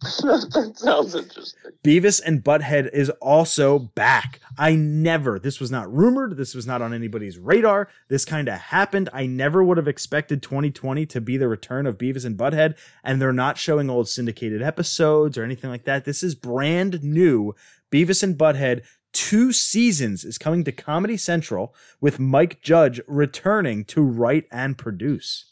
[0.00, 1.72] that sounds interesting.
[1.84, 4.40] Beavis and Butthead is also back.
[4.58, 6.36] I never, this was not rumored.
[6.36, 7.88] This was not on anybody's radar.
[8.08, 9.08] This kind of happened.
[9.12, 13.20] I never would have expected 2020 to be the return of Beavis and Butthead, and
[13.20, 16.04] they're not showing old syndicated episodes or anything like that.
[16.04, 17.54] This is brand new.
[17.94, 18.82] Beavis and Butthead,
[19.12, 25.44] two seasons is coming to Comedy Central with Mike Judge returning to write and produce.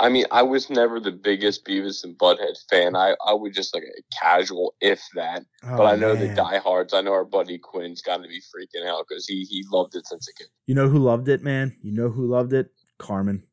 [0.00, 2.96] I mean, I was never the biggest Beavis and Butthead fan.
[2.96, 5.44] I, I was just like a casual, if that.
[5.62, 6.36] Oh, but I know the Oh, man.
[6.36, 6.94] diehards.
[6.94, 10.04] I know our buddy Quinn's got to be freaking out because he, he loved it
[10.08, 10.48] since a kid.
[10.66, 11.76] You know who loved it, man?
[11.80, 12.72] You know who loved it?
[12.98, 13.44] Carmen.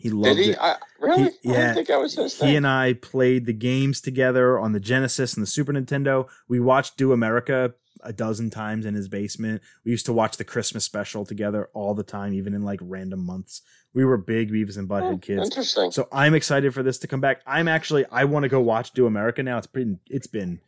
[0.00, 0.50] He loved Did he?
[0.52, 0.58] it.
[0.60, 1.22] I, really?
[1.24, 2.56] He- I yeah, didn't think I was his he thing.
[2.56, 6.26] and I played the games together on the Genesis and the Super Nintendo.
[6.48, 9.60] We watched Do America a dozen times in his basement.
[9.84, 13.26] We used to watch the Christmas special together all the time, even in like random
[13.26, 13.60] months.
[13.92, 15.42] We were big Beavis and Oh, Butthead kids.
[15.44, 15.90] Interesting.
[15.90, 17.42] So I'm excited for this to come back.
[17.46, 19.58] I'm actually I want to go watch Do America now.
[19.58, 20.60] It's been it's been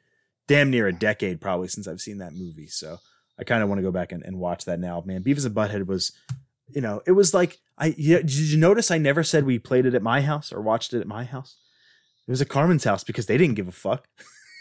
[0.47, 2.67] damn near a decade probably since I've seen that movie.
[2.67, 2.99] So
[3.39, 5.03] I kind of want to go back and, and watch that now.
[5.07, 6.13] Man, Beavis and Butthead was,
[6.75, 9.87] you know, it was like I yeah, did you notice I never said we played
[9.87, 11.57] it at my house or watched it at my house?
[12.29, 14.07] It was at Carmen's house because they didn't give a fuck.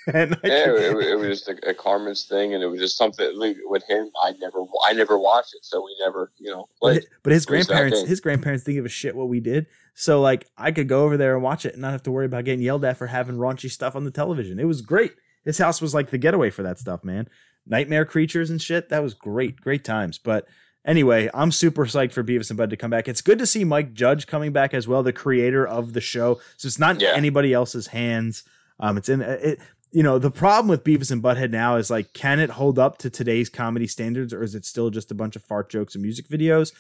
[0.12, 2.98] and I yeah, it, it was just a, a Carmen's thing, and it was just
[2.98, 4.10] something like, with him.
[4.24, 7.06] I never, I never watched it, so we never, you know, but, played.
[7.22, 9.68] but his It was that grandparents, his grandparents didn't give a shit what we did.
[9.94, 12.26] So like I could go over there and watch it and not have to worry
[12.26, 14.60] about getting yelled at for having raunchy stuff on the television.
[14.60, 15.14] It was great.
[15.46, 17.28] His house was like the getaway for that stuff, man.
[17.68, 18.90] Nightmare creatures and shit.
[18.90, 20.18] That was great, great times.
[20.18, 20.48] But
[20.86, 23.08] anyway, I'm super psyched for Beavis and Bud to come back.
[23.08, 26.40] It's good to see Mike Judge coming back as well, the creator of the show.
[26.58, 27.14] So it's not in Yeah.
[27.16, 28.44] anybody else's hands.
[28.80, 29.60] Um, it's in it.
[29.94, 32.98] You know, the problem with Beavis and Butthead now is like, can it hold up
[33.00, 36.02] to today's comedy standards, or is it still just a bunch of fart jokes and
[36.02, 36.72] music videos?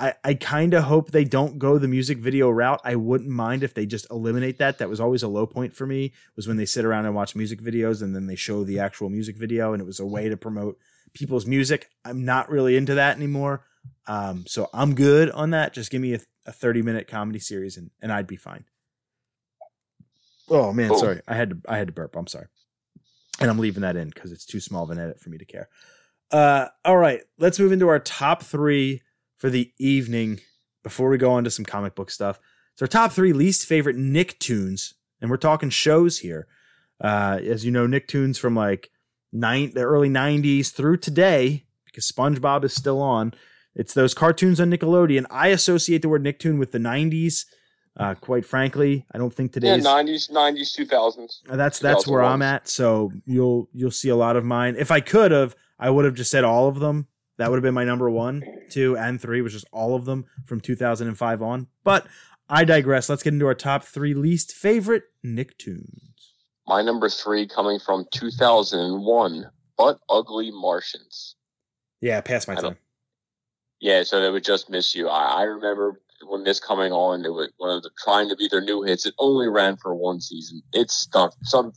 [0.00, 2.80] I, I kind of hope they don't go the music video route.
[2.84, 4.78] I wouldn't mind if they just eliminate that.
[4.78, 7.36] That was always a low point for me was when they sit around and watch
[7.36, 10.28] music videos and then they show the actual music video and it was a way
[10.28, 10.78] to promote
[11.14, 11.88] people's music.
[12.04, 13.64] I'm not really into that anymore.
[14.06, 15.72] Um, so I'm good on that.
[15.72, 18.64] Just give me a, a 30 minute comedy series and, and I'd be fine.
[20.48, 21.20] Oh man, sorry.
[21.28, 22.16] I had to I had to burp.
[22.16, 22.46] I'm sorry.
[23.40, 25.44] And I'm leaving that in because it's too small of an edit for me to
[25.44, 25.68] care.
[26.30, 29.02] Uh, all right, let's move into our top three
[29.38, 30.40] for the evening
[30.82, 32.38] before we go on to some comic book stuff.
[32.72, 36.46] It's our top three least favorite Nicktoons, and we're talking shows here.
[37.00, 38.90] Uh, as you know, Nicktoons from like
[39.32, 43.32] nine, the early '90s through today, because SpongeBob is still on.
[43.74, 45.26] It's those cartoons on Nickelodeon.
[45.30, 47.44] I associate the word Nicktoon with the '90s.
[47.96, 51.42] Uh, quite frankly, I don't think Yeah, today's nineties, nineties, two thousands.
[51.50, 52.68] uh, That's that's where I'm at.
[52.68, 54.76] So you'll you'll see a lot of mine.
[54.78, 57.08] If I could have, I would have just said all of them.
[57.38, 60.26] That would have been my number one, two, and three, which is all of them
[60.44, 61.66] from 2005 on.
[61.84, 62.06] But
[62.48, 63.08] I digress.
[63.08, 66.09] Let's get into our top three least favorite Nicktoons.
[66.70, 71.34] My number three coming from two thousand and one, but ugly Martians.
[72.00, 72.76] Yeah, past my time.
[73.80, 75.08] Yeah, so they would just miss you.
[75.08, 78.46] I, I remember when this coming on, it was one of the trying to be
[78.46, 79.04] their new hits.
[79.04, 80.62] It only ran for one season.
[80.72, 81.34] It stuck.
[81.42, 81.72] Some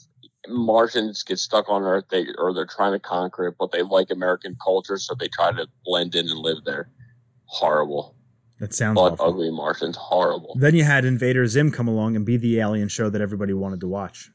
[0.47, 4.11] Martians get stuck on Earth, they or they're trying to conquer it, but they like
[4.11, 6.91] American culture, so they try to blend in and live there.
[7.45, 8.15] Horrible,
[8.59, 9.25] That sounds but awful.
[9.25, 9.97] ugly Martians.
[9.97, 10.55] Horrible.
[10.59, 13.79] Then you had Invader Zim come along and be the alien show that everybody wanted
[13.79, 14.29] to watch.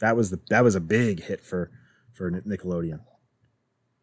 [0.00, 1.70] That was the that was a big hit for
[2.12, 3.00] for Nickelodeon.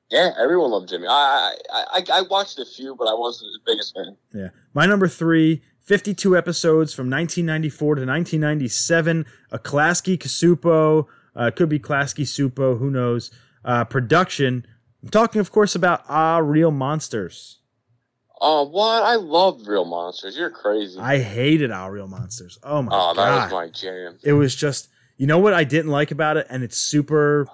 [0.10, 1.08] Yeah, everyone loved Jimmy.
[1.08, 4.18] I I, I I watched a few, but I wasn't the biggest fan.
[4.34, 4.50] Yeah.
[4.74, 9.26] My number three, 52 episodes from 1994 to 1997.
[9.52, 13.32] A Klasky Kasupo, uh, could be Klasky Csupo, who knows.
[13.66, 14.66] Uh, production.
[15.04, 17.60] I'm talking, of course, about Ah Real Monsters.
[18.40, 19.04] Oh, what?
[19.04, 20.38] I loved Real Monsters.
[20.38, 21.00] You're crazy.
[21.00, 22.60] I hated Ah Real Monsters.
[22.64, 23.12] Oh my god.
[23.12, 23.44] oh, that God.
[23.44, 24.20] was my jam.
[24.24, 27.48] it was just, You know what I didn't like about it, and it's super,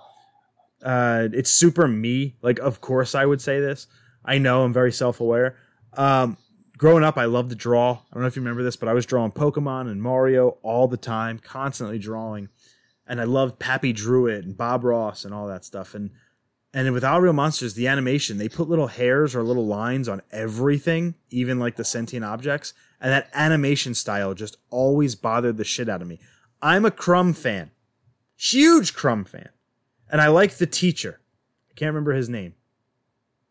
[0.84, 2.36] uh, it's super me.
[2.42, 3.88] Like, of course, I would say this.
[4.26, 5.58] I know I'm very self aware.
[5.94, 6.38] Um,
[6.78, 7.92] growing up, I loved to draw.
[7.92, 10.88] I don't know if you remember this, but I was drawing Pokemon and Mario all
[10.88, 12.50] the time, constantly drawing,
[13.08, 15.94] and I loved Pappy Druid and Bob Ross and all that stuff.
[15.94, 16.12] And
[16.76, 20.22] and with All Real Monsters, the animation they put little hairs or little lines on
[20.32, 25.88] everything, even like the sentient objects, and that animation style just always bothered the shit
[25.88, 26.20] out of me.
[26.64, 27.72] I'm a Krumm fan,
[28.38, 29.50] huge Krumm fan,
[30.10, 31.20] and I like the teacher.
[31.70, 32.54] I can't remember his name,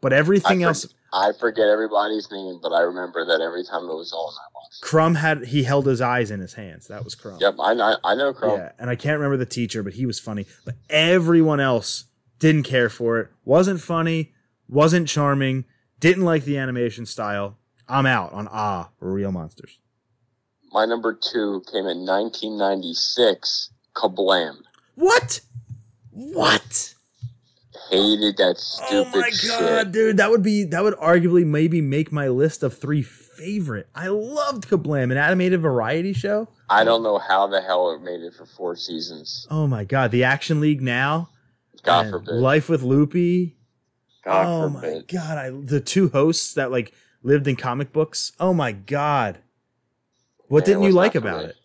[0.01, 0.95] but everything I for- else.
[1.15, 4.83] I forget everybody's name, but I remember that every time it was on, I watched.
[4.83, 6.89] Krumm had he held his eyes in his hands.
[6.89, 7.39] That was Krumm.
[7.39, 7.97] Yep, I know.
[8.03, 8.33] I know.
[8.33, 8.57] Krumm.
[8.57, 10.47] Yeah, and I can't remember the teacher, but he was funny.
[10.65, 12.07] But everyone else
[12.39, 13.29] didn't care for it.
[13.45, 14.33] wasn't funny,
[14.69, 15.67] wasn't charming,
[16.01, 17.59] didn't like the animation style.
[17.89, 19.79] I'm out on Ah, Real Monsters.
[20.73, 23.71] My number two came in 1996.
[23.95, 24.63] Kablam.
[24.95, 25.41] What?
[26.11, 26.95] What?
[27.91, 28.91] Hated that stupid.
[28.91, 29.61] Oh stupid my shit.
[29.61, 33.89] god, dude, that would be that would arguably maybe make my list of three favorite.
[33.95, 36.49] I loved Kablam, an animated variety show.
[36.71, 39.47] I don't know how the hell it made it for four seasons.
[39.51, 41.29] Oh my god, the Action League now.
[41.83, 42.35] God forbid.
[42.35, 43.57] Life with Loopy.
[44.25, 46.93] God oh my god, I the two hosts that like
[47.23, 48.33] lived in comic books.
[48.41, 49.39] Oh my god.
[50.53, 51.57] What didn't you like about it?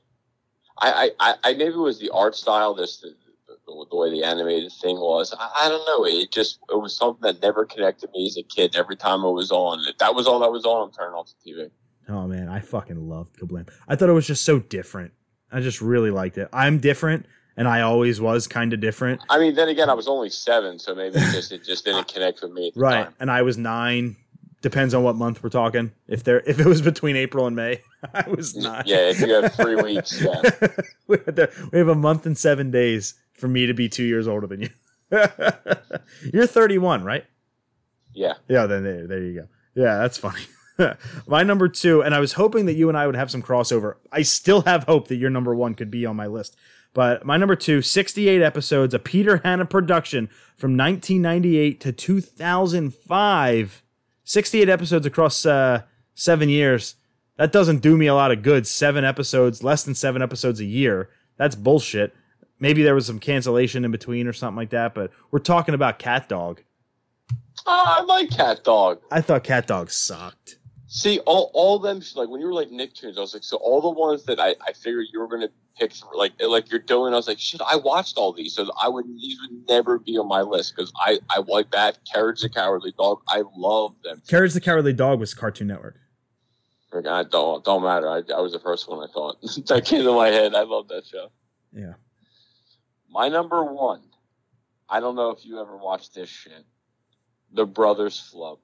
[0.79, 3.09] I, I, I, I maybe it was the art style, this the,
[3.47, 5.33] the, the way the animated thing was.
[5.37, 6.05] I, I don't know.
[6.05, 8.75] It just it was something that never connected me as a kid.
[8.77, 10.87] Every time it was on, if that was all that was on.
[10.87, 11.69] I'm turning off the TV.
[12.07, 13.67] Oh man, I fucking loved Kablam.
[13.89, 15.11] I thought it was just so different.
[15.51, 16.47] I just really liked it.
[16.53, 17.25] I'm different
[17.57, 19.19] and I always was kind of different.
[19.29, 22.07] I mean, then again, I was only seven, so maybe it just it just didn't
[22.07, 23.05] connect with me at the Right.
[23.05, 23.15] time.
[23.19, 24.15] And I was 9.
[24.61, 25.91] Depends on what month we're talking.
[26.07, 27.81] If there if it was between April and May,
[28.13, 28.87] I was not.
[28.87, 30.41] Yeah, if you have three weeks, yeah.
[31.07, 31.17] we,
[31.73, 34.69] have a month and 7 days for me to be 2 years older than you.
[36.33, 37.25] You're 31, right?
[38.13, 38.33] Yeah.
[38.47, 39.47] Yeah, then there, there you go.
[39.75, 40.41] Yeah, that's funny.
[41.27, 43.95] my number two, and I was hoping that you and I would have some crossover.
[44.11, 46.55] I still have hope that your number one could be on my list.
[46.93, 53.83] But my number two, 68 episodes, a Peter Hannan production from 1998 to 2005.
[54.27, 56.95] 68 episodes across uh, seven years.
[57.37, 58.67] That doesn't do me a lot of good.
[58.67, 61.09] Seven episodes, less than seven episodes a year.
[61.37, 62.13] That's bullshit.
[62.59, 65.97] Maybe there was some cancellation in between or something like that, but we're talking about
[65.97, 66.61] Cat Dog.
[67.65, 68.99] Oh, I like Cat Dog.
[69.09, 70.57] I thought Cat Dog sucked.
[70.89, 73.81] See, all all them like when you were like Nicktoons, I was like, so all
[73.81, 77.13] the ones that I, I figured you were gonna pick, like eh, like you're doing,
[77.13, 80.17] I was like, shit, I watched all these, so I would these would never be
[80.17, 83.21] on my list because I I like that Courage the Cowardly Dog.
[83.27, 84.21] I love them.
[84.29, 85.97] Courage the Cowardly Dog was Cartoon Network.
[86.93, 88.07] Like, I don't don't matter.
[88.07, 90.55] I, I was the first one I thought that came to my head.
[90.55, 91.31] I love that show.
[91.73, 91.93] Yeah.
[93.09, 94.03] My number one.
[94.89, 96.63] I don't know if you ever watched this shit.
[97.51, 98.59] The Brothers Flub.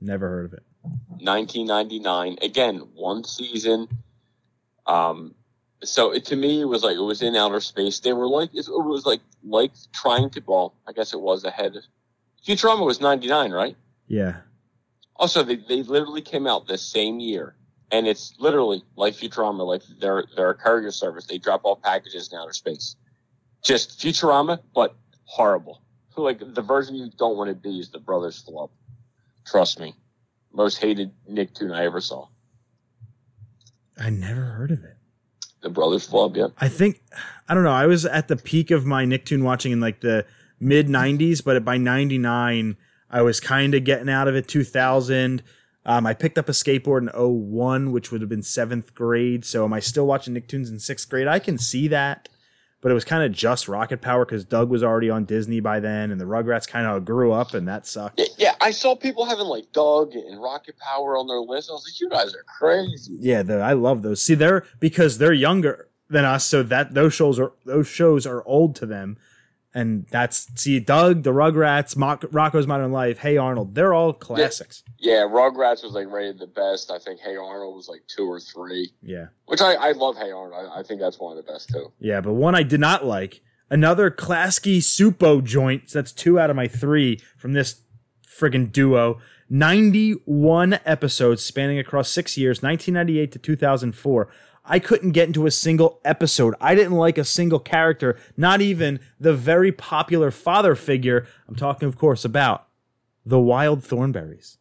[0.00, 0.62] Never heard of it.
[0.82, 2.38] 1999.
[2.42, 3.88] Again, one season.
[4.86, 5.34] Um,
[5.82, 8.00] so it, to me, it was like it was in outer space.
[8.00, 10.42] They were like it was like like trying to.
[10.46, 11.76] Well, I guess it was ahead.
[11.76, 11.84] Of
[12.46, 13.76] Futurama was 99, right?
[14.06, 14.36] Yeah.
[15.16, 17.54] Also, they they literally came out the same year,
[17.90, 19.66] and it's literally like Futurama.
[19.66, 21.26] Like they're they're a courier service.
[21.26, 22.96] They drop off packages in outer space.
[23.64, 25.82] Just Futurama, but horrible.
[26.16, 28.70] Like the version you don't want to be is the Brothers Flub.
[29.50, 29.94] Trust me,
[30.52, 32.26] most hated Nicktoon I ever saw.
[33.98, 34.96] I never heard of it.
[35.62, 36.48] The Brothers Flub, yeah.
[36.58, 37.02] I think
[37.48, 37.70] I don't know.
[37.70, 40.24] I was at the peak of my Nicktoon watching in like the
[40.60, 42.76] mid '90s, but by '99,
[43.10, 44.46] I was kind of getting out of it.
[44.46, 45.42] 2000,
[45.84, 49.44] um, I picked up a skateboard in 01, which would have been seventh grade.
[49.44, 51.26] So am I still watching Nicktoons in sixth grade?
[51.26, 52.28] I can see that,
[52.80, 55.80] but it was kind of just Rocket Power because Doug was already on Disney by
[55.80, 58.20] then, and the Rugrats kind of grew up, and that sucked.
[58.38, 58.54] yeah.
[58.60, 61.70] I saw people having like Doug and Rocket Power on their list.
[61.70, 63.16] I was like, you guys are crazy.
[63.18, 64.20] Yeah, the, I love those.
[64.22, 68.42] See, they're because they're younger than us, so that those shows are those shows are
[68.46, 69.16] old to them,
[69.74, 74.82] and that's see Doug, the Rugrats, Mock, Rocco's Modern Life, Hey Arnold, they're all classics.
[74.98, 76.90] Yeah, Rugrats was like rated the best.
[76.90, 78.90] I think Hey Arnold was like two or three.
[79.02, 80.70] Yeah, Which I, I love Hey Arnold.
[80.72, 81.92] I, I think that's one of the best too.
[81.98, 85.90] yeah, but one I did not like, another Klasky Csupo joint.
[85.90, 87.82] So That's two out of my three from this
[88.26, 89.20] friggin' duo.
[89.50, 94.28] 91 episodes spanning across six years, 1998 to 2004.
[94.68, 96.54] I couldn't get into a single episode.
[96.60, 101.26] I didn't like a single character, not even the very popular father figure.
[101.48, 102.68] I'm talking, of course, about
[103.26, 104.58] the Wild Thornberrys.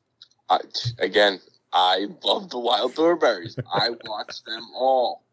[0.49, 0.59] I,
[0.99, 1.39] again,
[1.73, 3.59] I love the Wild Thornberrys.
[3.71, 5.23] I watched them all.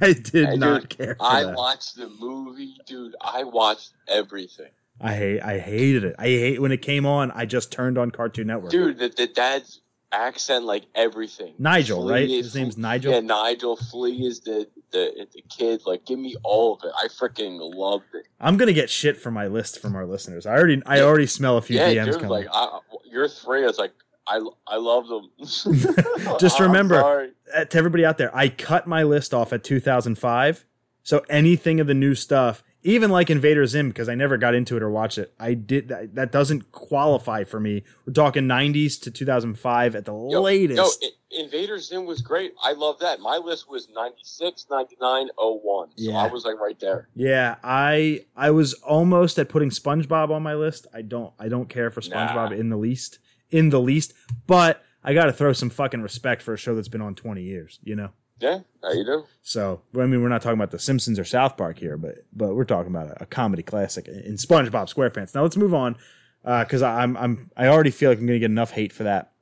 [0.00, 1.54] I did And not care I that.
[1.56, 3.14] watched the movie, dude.
[3.20, 5.40] I watched everything, I hate.
[5.40, 6.16] I hated it.
[6.18, 7.30] I hate when it came on.
[7.30, 8.70] I just turned on Cartoon Network.
[8.72, 8.98] dude.
[8.98, 9.80] The, the dad's
[10.14, 11.54] accent, like everything.
[11.58, 12.30] Nigel, Flea right?
[12.30, 13.12] is- His name's Nigel.
[13.12, 13.76] Yeah, Nigel.
[13.76, 15.82] Flea is the the the kid.
[15.86, 16.92] Like, give me all of it.
[17.02, 18.26] I freaking loved it.
[18.40, 20.46] I'm gonna get shit for my list from our listeners.
[20.46, 20.80] I already.
[20.86, 22.14] I already smell a few yeah, DMs dude.
[22.14, 22.28] coming.
[22.30, 23.64] Like, I, you're three.
[23.64, 23.92] It's like
[24.26, 25.30] I I love them.
[26.40, 30.64] Just remember- uh, to everybody out there, I cut my list off at 2005.
[31.02, 34.76] So anything of the new stuff, even like Invader Zim, because I never got into
[34.76, 36.14] it or watched it, I did that.
[36.14, 37.82] That doesn't qualify for me.
[38.06, 40.76] We're talking 90s to 2005 at the Yo, latest.
[41.02, 41.08] No,
[41.42, 42.52] Invader Zim was great.
[42.62, 43.18] I love that.
[43.20, 45.88] My list was 96, 99, 01.
[45.88, 46.18] So Yeah.
[46.18, 47.08] I was like right there.
[47.14, 50.86] yeah, I I was almost at putting SpongeBob on my list.
[50.94, 52.56] I don't I don't care for SpongeBob Nah.
[52.56, 53.18] in the least,
[53.50, 54.12] in the least.
[54.46, 57.42] But I got to throw some fucking respect for a show that's been on 20
[57.42, 57.80] years.
[57.82, 58.10] You know.
[58.38, 59.24] Yeah, how you do?
[59.42, 62.54] So I mean, we're not talking about The Simpsons or South Park here, but but
[62.54, 65.34] we're talking about a, a comedy classic in SpongeBob SquarePants.
[65.34, 65.96] Now let's move on
[66.42, 69.32] because I'm I'm I already feel like I'm going to get enough hate for that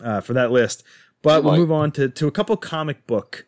[0.00, 0.84] uh, for that list.
[1.22, 3.46] But we'll move on to to a couple comic book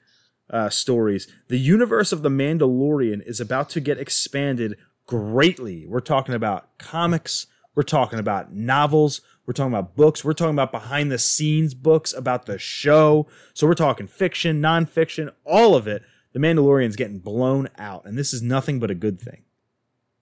[0.49, 1.29] uh, stories.
[1.49, 4.77] The universe of the Mandalorian is about to get expanded
[5.07, 5.87] greatly.
[5.87, 7.47] We're talking about comics.
[7.75, 9.21] We're talking about novels.
[9.51, 10.25] We're talking about books.
[10.25, 13.27] We're talking about behind the scenes books about the show.
[13.53, 16.05] So we're talking fiction, nonfiction, all of it.
[16.33, 19.43] The Mandalorian's getting blown out, and this is nothing but a good thing.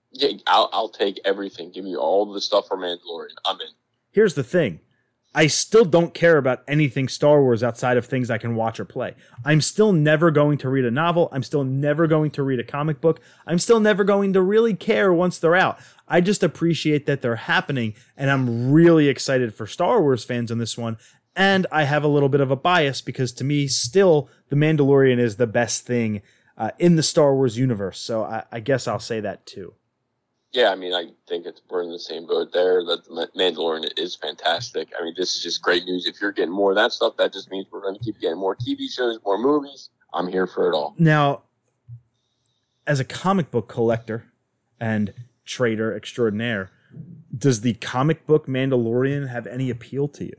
[0.09, 1.71] Yeah, I'll, I'll take everything.
[1.71, 3.35] Give me all the stuff for Mandalorian.
[3.45, 3.67] I'm in.
[4.09, 4.79] Here's the thing.
[5.33, 8.85] I still don't care about anything Star Wars outside of things I can watch or
[8.85, 9.13] play.
[9.45, 11.29] I'm still never going to read a novel.
[11.31, 13.21] I'm still never going to read a comic book.
[13.45, 15.77] I'm still never going to really care once they're out.
[16.07, 20.57] I just appreciate that they're happening, and I'm really excited for Star Wars fans on
[20.57, 20.97] this one.
[21.35, 25.19] And I have a little bit of a bias because to me, still, The Mandalorian
[25.19, 26.21] is the best thing
[26.57, 27.99] uh, in the Star Wars universe.
[27.99, 29.75] So I, I guess I'll say that too.
[30.51, 32.83] Yeah, I mean, I think it's we're in the same boat there.
[32.83, 34.89] That the Mandalorian is fantastic.
[34.99, 36.07] I mean, this is just great news.
[36.07, 38.39] If you're getting more of that stuff, that just means we're going to keep getting
[38.39, 39.89] more TV shows, more movies.
[40.11, 40.95] I'm here for it all.
[40.97, 41.43] Now,
[42.87, 44.25] as a comic book collector
[44.79, 45.13] and
[45.45, 46.71] trader extraordinaire,
[47.37, 50.35] does the comic book Mandalorian have any appeal to you?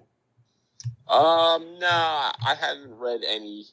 [1.06, 3.66] Um, nah, I haven't read any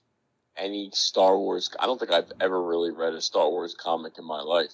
[0.56, 1.70] any Star Wars.
[1.80, 4.74] I don't think I've ever really read a Star Wars comic in my life.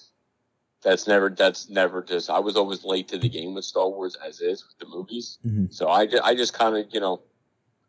[0.84, 1.30] That's never.
[1.30, 2.28] That's never just.
[2.30, 5.38] I was always late to the game with Star Wars as is with the movies.
[5.46, 5.72] Mhm.
[5.72, 7.22] So I, ju- I just kind of you know,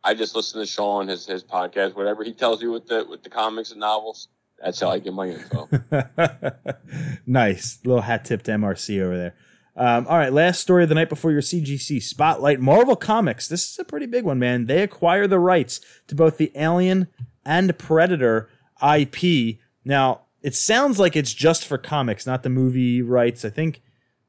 [0.03, 3.21] I just listen to Sean his his podcast, whatever he tells you with the with
[3.23, 4.29] the comics and novels.
[4.63, 5.67] That's how I get my info.
[7.25, 7.79] nice.
[7.83, 9.35] Little hat tip to MRC over there.
[9.77, 12.61] Um, all right, last story of the night before your CGC spotlight.
[12.61, 13.49] Marvel Comics.
[13.49, 14.67] This is a pretty big one, man.
[14.67, 17.07] They acquire the rights to both the Alien
[17.43, 18.49] and Predator
[18.81, 19.57] IP.
[19.83, 23.43] Now, it sounds like it's just for comics, not the movie rights.
[23.43, 23.81] I think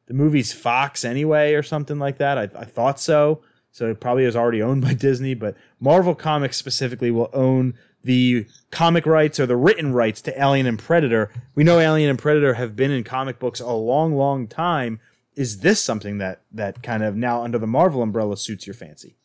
[0.06, 2.38] the movie's Fox anyway, or something like that.
[2.38, 3.42] I, I thought so.
[3.70, 8.46] So it probably is already owned by Disney, but Marvel Comics specifically will own the
[8.70, 11.30] comic rights or the written rights to Alien and Predator.
[11.54, 15.00] We know Alien and Predator have been in comic books a long, long time.
[15.34, 19.16] Is this something that that kind of now under the Marvel umbrella suits your fancy?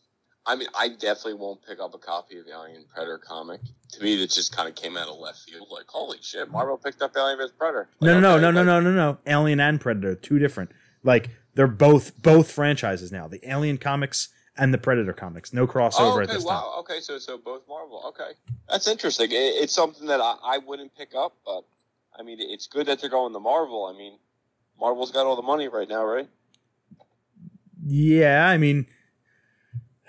[0.44, 3.60] I mean, I definitely won't pick up a copy of the Alien Predator comic.
[3.92, 5.68] To me, that just kind of came out of left field.
[5.70, 7.88] Like, holy shit, Marvel picked up Alien vs Predator.
[8.00, 9.18] No, Like, no, okay, no, no, like- no, no, no.
[9.26, 10.72] Alien and Predator, two different.
[11.04, 13.28] Like they're both both franchises now.
[13.28, 15.52] The Alien comics and the Predator comics.
[15.52, 16.54] No crossover Oh, at okay, this time.
[16.54, 16.74] wow.
[16.80, 18.02] Okay, so so both Marvel.
[18.08, 18.32] Okay,
[18.68, 19.30] that's interesting.
[19.30, 21.62] It, it's something that I, I wouldn't pick up, but
[22.18, 23.84] I mean, it's good that they're going to Marvel.
[23.86, 24.18] I mean,
[24.80, 26.28] Marvel's got all the money right now, right?
[27.84, 28.86] Yeah, I mean,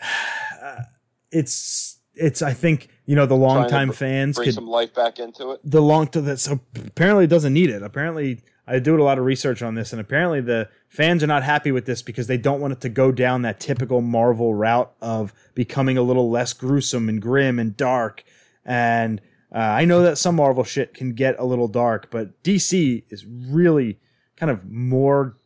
[1.32, 2.42] it's it's.
[2.42, 5.62] I think you know the longtime br- fans Bring could some life back into it.
[5.64, 6.40] the long to that.
[6.40, 7.82] So apparently, it doesn't need it.
[7.84, 11.44] Apparently, I do a lot of research on this, and apparently, the fans are not
[11.44, 14.94] happy with this because they don't want it to go down that typical Marvel route
[15.02, 18.24] of becoming a little less gruesome and grim and dark.
[18.66, 19.20] And
[19.54, 23.26] uh, I know that some Marvel shit can get a little dark, but DC is
[23.26, 24.00] really
[24.36, 25.38] kind of more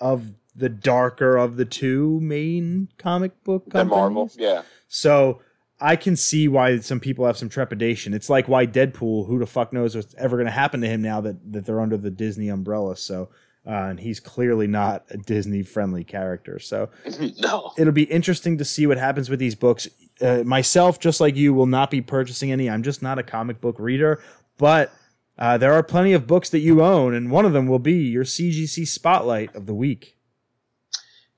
[0.00, 3.90] of the darker of the two main comic book companies.
[3.90, 4.62] Marvel, yeah.
[4.88, 5.40] So
[5.80, 8.12] I can see why some people have some trepidation.
[8.12, 11.00] It's like why Deadpool, who the fuck knows what's ever going to happen to him
[11.02, 12.96] now that, that they're under the Disney umbrella.
[12.96, 13.28] So,
[13.64, 16.58] uh, and he's clearly not a Disney friendly character.
[16.58, 16.90] So
[17.38, 17.72] no.
[17.78, 19.86] it'll be interesting to see what happens with these books.
[20.20, 22.68] Uh, myself, just like you, will not be purchasing any.
[22.68, 24.20] I'm just not a comic book reader,
[24.56, 24.92] but
[25.38, 27.94] uh, there are plenty of books that you own, and one of them will be
[27.94, 30.17] your CGC Spotlight of the week.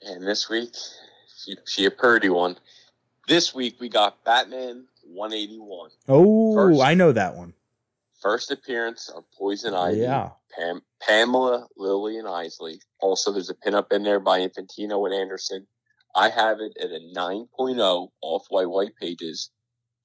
[0.03, 0.75] And this week,
[1.45, 2.57] she, she a purdy one.
[3.29, 5.91] This week we got Batman 181.
[6.09, 6.81] Oh, First.
[6.81, 7.55] I know that one.
[8.21, 9.99] first appearance of Poison oh, Ivy.
[10.01, 10.31] Yeah.
[10.57, 12.81] Pam, Pamela, and Isley.
[13.01, 15.67] Also, there's a pinup in there by Infantino and Anderson.
[16.15, 19.51] I have it at a 9.0 off white white pages.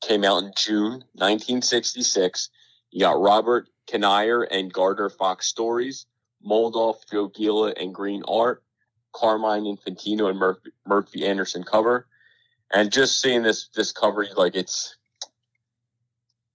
[0.01, 2.49] Came out in June 1966.
[2.91, 6.05] You got Robert Kanigher and Gardner Fox stories,
[6.45, 8.63] Moldoff, Joe Giella, and Greene art,
[9.15, 12.07] Carmine Infantino and Murphy, Murphy Anderson cover.
[12.73, 14.95] And just seeing this this cover, like it's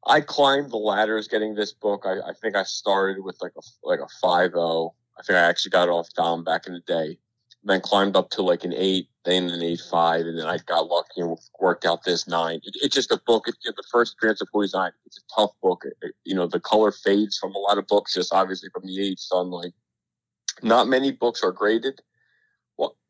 [0.07, 2.05] I climbed the ladders getting this book.
[2.05, 4.95] I, I think I started with like a like a five zero.
[5.19, 7.19] I think I actually got off Dom back in the day.
[7.63, 10.89] Then climbed up to like an eight, then an eight five, and then I got
[10.89, 12.61] lucky and worked out this nine.
[12.65, 13.47] It, it's just a book.
[13.47, 14.97] Know, the first appearance of Poison Ivy.
[15.07, 15.83] It's a tough book.
[15.85, 18.87] It, it, you know, the color fades from a lot of books, just obviously from
[18.87, 19.75] the age sunlight.
[20.63, 22.01] Not many books are graded.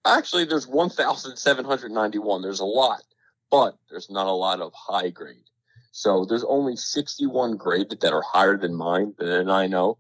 [0.07, 2.43] Actually, there's 1,791.
[2.43, 3.03] There's a lot,
[3.51, 5.45] but there's not a lot of high grade.
[5.93, 9.99] So there's only 61 graded that are higher than mine, than I know.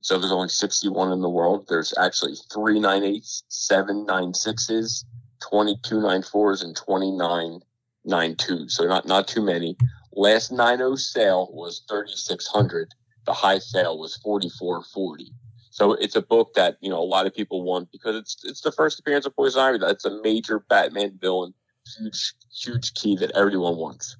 [0.00, 1.66] So there's only 61 in the world.
[1.68, 5.04] There's actually three nine eights, seven nine sixes,
[5.50, 7.60] 22 nine fours, and 29
[8.04, 8.76] nine twos.
[8.76, 9.76] So not, not too many.
[10.12, 12.94] Last 9 sale was 3,600.
[13.26, 15.32] The high sale was 4440.
[15.76, 18.62] So it's a book that, you know, a lot of people want because it's, it's
[18.62, 19.76] the first appearance of Poison Ivy.
[19.76, 21.52] That's a major Batman villain.
[21.98, 24.16] Huge, huge key that everyone wants.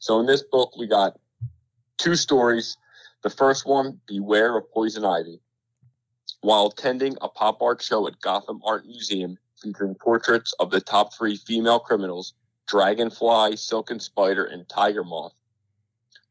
[0.00, 1.16] So in this book, we got
[1.96, 2.76] two stories.
[3.22, 5.38] The first one, Beware of Poison Ivy.
[6.40, 11.14] While attending a pop art show at Gotham Art Museum featuring portraits of the top
[11.14, 12.34] three female criminals,
[12.66, 15.34] Dragonfly, Silken Spider, and Tiger Moth,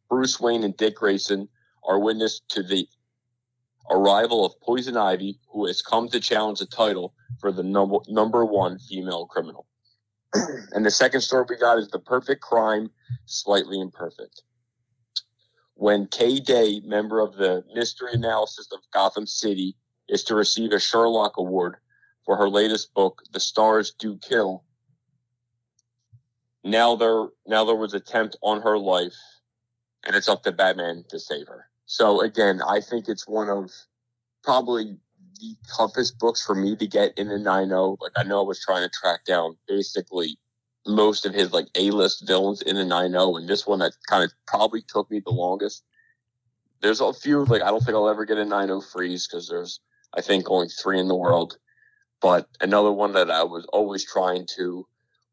[0.09, 1.47] Bruce Wayne and Dick Grayson
[1.85, 2.85] are witness to the
[3.89, 8.45] arrival of Poison Ivy, who has come to challenge the title for the number, number
[8.45, 9.67] one female criminal.
[10.73, 12.89] and the second story we got is The Perfect Crime,
[13.25, 14.41] Slightly Imperfect.
[15.75, 19.75] When Kay Day, member of the Mystery Analysts of Gotham City,
[20.07, 21.77] is to receive a Sherlock Award
[22.25, 24.63] for her latest book, The Stars Do Kill,
[26.65, 29.15] now there now there was attempt on her life,
[30.03, 31.69] and it's up to Batman to save her.
[31.85, 33.71] So again, I think it's one of
[34.43, 34.97] probably
[35.39, 38.59] the toughest books for me to get in the 9 Like I know I was
[38.59, 40.37] trying to track down basically
[40.87, 44.31] most of his like A-list villains in the 9 and this one that kind of
[44.47, 45.83] probably took me the longest.
[46.81, 49.79] There's a few like I don't think I'll ever get a 9 freeze because there's
[50.13, 51.57] I think only three in the world.
[52.21, 54.87] But another one that I was always trying to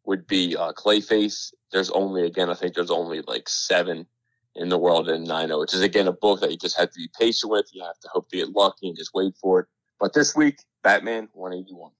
[0.04, 1.52] would be uh, Clayface.
[1.70, 4.06] There's only again I think there's only like seven
[4.54, 6.98] in the world in 9-0, which is again a book that you just have to
[6.98, 7.66] be patient with.
[7.72, 9.66] You have to hope to get lucky and just wait for it.
[9.98, 11.92] But this week, Batman 181.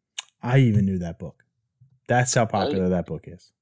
[0.42, 1.44] I even knew that book.
[2.08, 3.52] That's how popular that book is.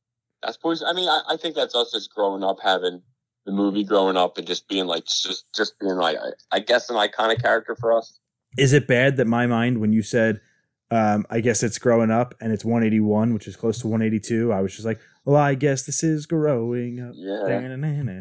[0.43, 0.89] That's poison.
[0.89, 3.03] I mean, I, I, think that's us just growing up having
[3.45, 6.89] the movie growing up and just being like just just being like I, I guess
[6.89, 8.19] an iconic character for us.
[8.57, 10.41] Is it bad that my mind when you said
[10.91, 14.53] um, I guess it's growing up and it's 181, which is close to 182.
[14.53, 17.13] I was just like, well, I guess this is growing up.
[17.15, 17.47] Yeah.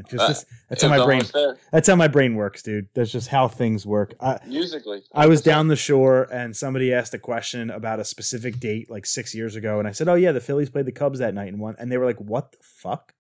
[0.08, 1.24] Just that's how my brain.
[1.72, 2.88] That's how my brain works, dude.
[2.94, 4.14] That's just how things work.
[4.20, 8.60] I, Musically, I was down the shore and somebody asked a question about a specific
[8.60, 11.20] date like six years ago, and I said, "Oh yeah, the Phillies played the Cubs
[11.20, 13.14] that night and won." And they were like, "What the fuck?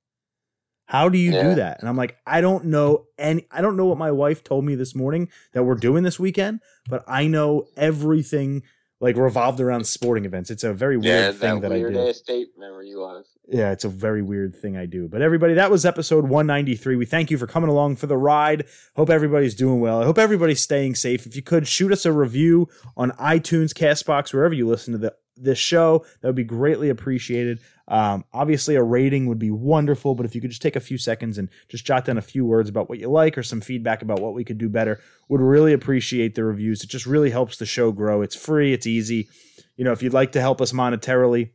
[0.85, 1.43] How do you yeah.
[1.43, 3.47] do that?" And I'm like, "I don't know any.
[3.49, 6.59] I don't know what my wife told me this morning that we're doing this weekend,
[6.89, 8.63] but I know everything."
[8.99, 10.51] Like revolved around sporting events.
[10.51, 12.13] It's a very weird yeah, thing that, that weird I do.
[12.13, 13.25] State memory you have.
[13.47, 15.07] Yeah, it's a very weird thing I do.
[15.07, 16.95] But everybody, that was episode 193.
[16.95, 18.67] We thank you for coming along for the ride.
[18.95, 20.01] Hope everybody's doing well.
[20.01, 21.25] I hope everybody's staying safe.
[21.25, 25.15] If you could shoot us a review on iTunes, Castbox, wherever you listen to the
[25.41, 26.05] this show.
[26.21, 27.59] That would be greatly appreciated.
[27.87, 30.97] Um, obviously, a rating would be wonderful, but if you could just take a few
[30.97, 34.01] seconds and just jot down a few words about what you like or some feedback
[34.01, 36.83] about what we could do better, would really appreciate the reviews.
[36.83, 38.21] It just really helps the show grow.
[38.21, 39.27] It's free, it's easy.
[39.75, 41.51] You know, if you'd like to help us monetarily,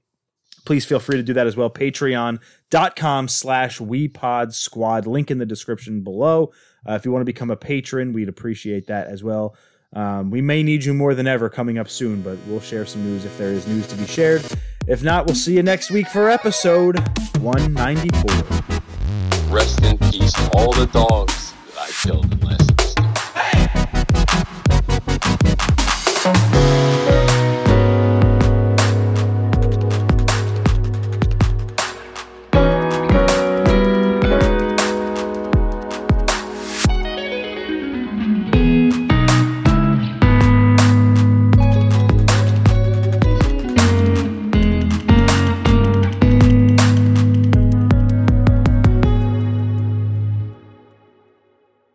[0.65, 1.71] please feel free to do that as well.
[1.71, 5.07] Patreon.com slash WePod Squad.
[5.07, 6.53] Link in the description below.
[6.89, 9.57] Uh, if you want to become a patron, we'd appreciate that as well.
[9.95, 13.05] Um, we may need you more than ever coming up soon, but we'll share some
[13.05, 14.45] news if there is news to be shared.
[14.87, 16.99] If not, we'll see you next week for episode
[17.39, 19.55] 194.
[19.55, 22.74] Rest in peace, to all the dogs that I killed last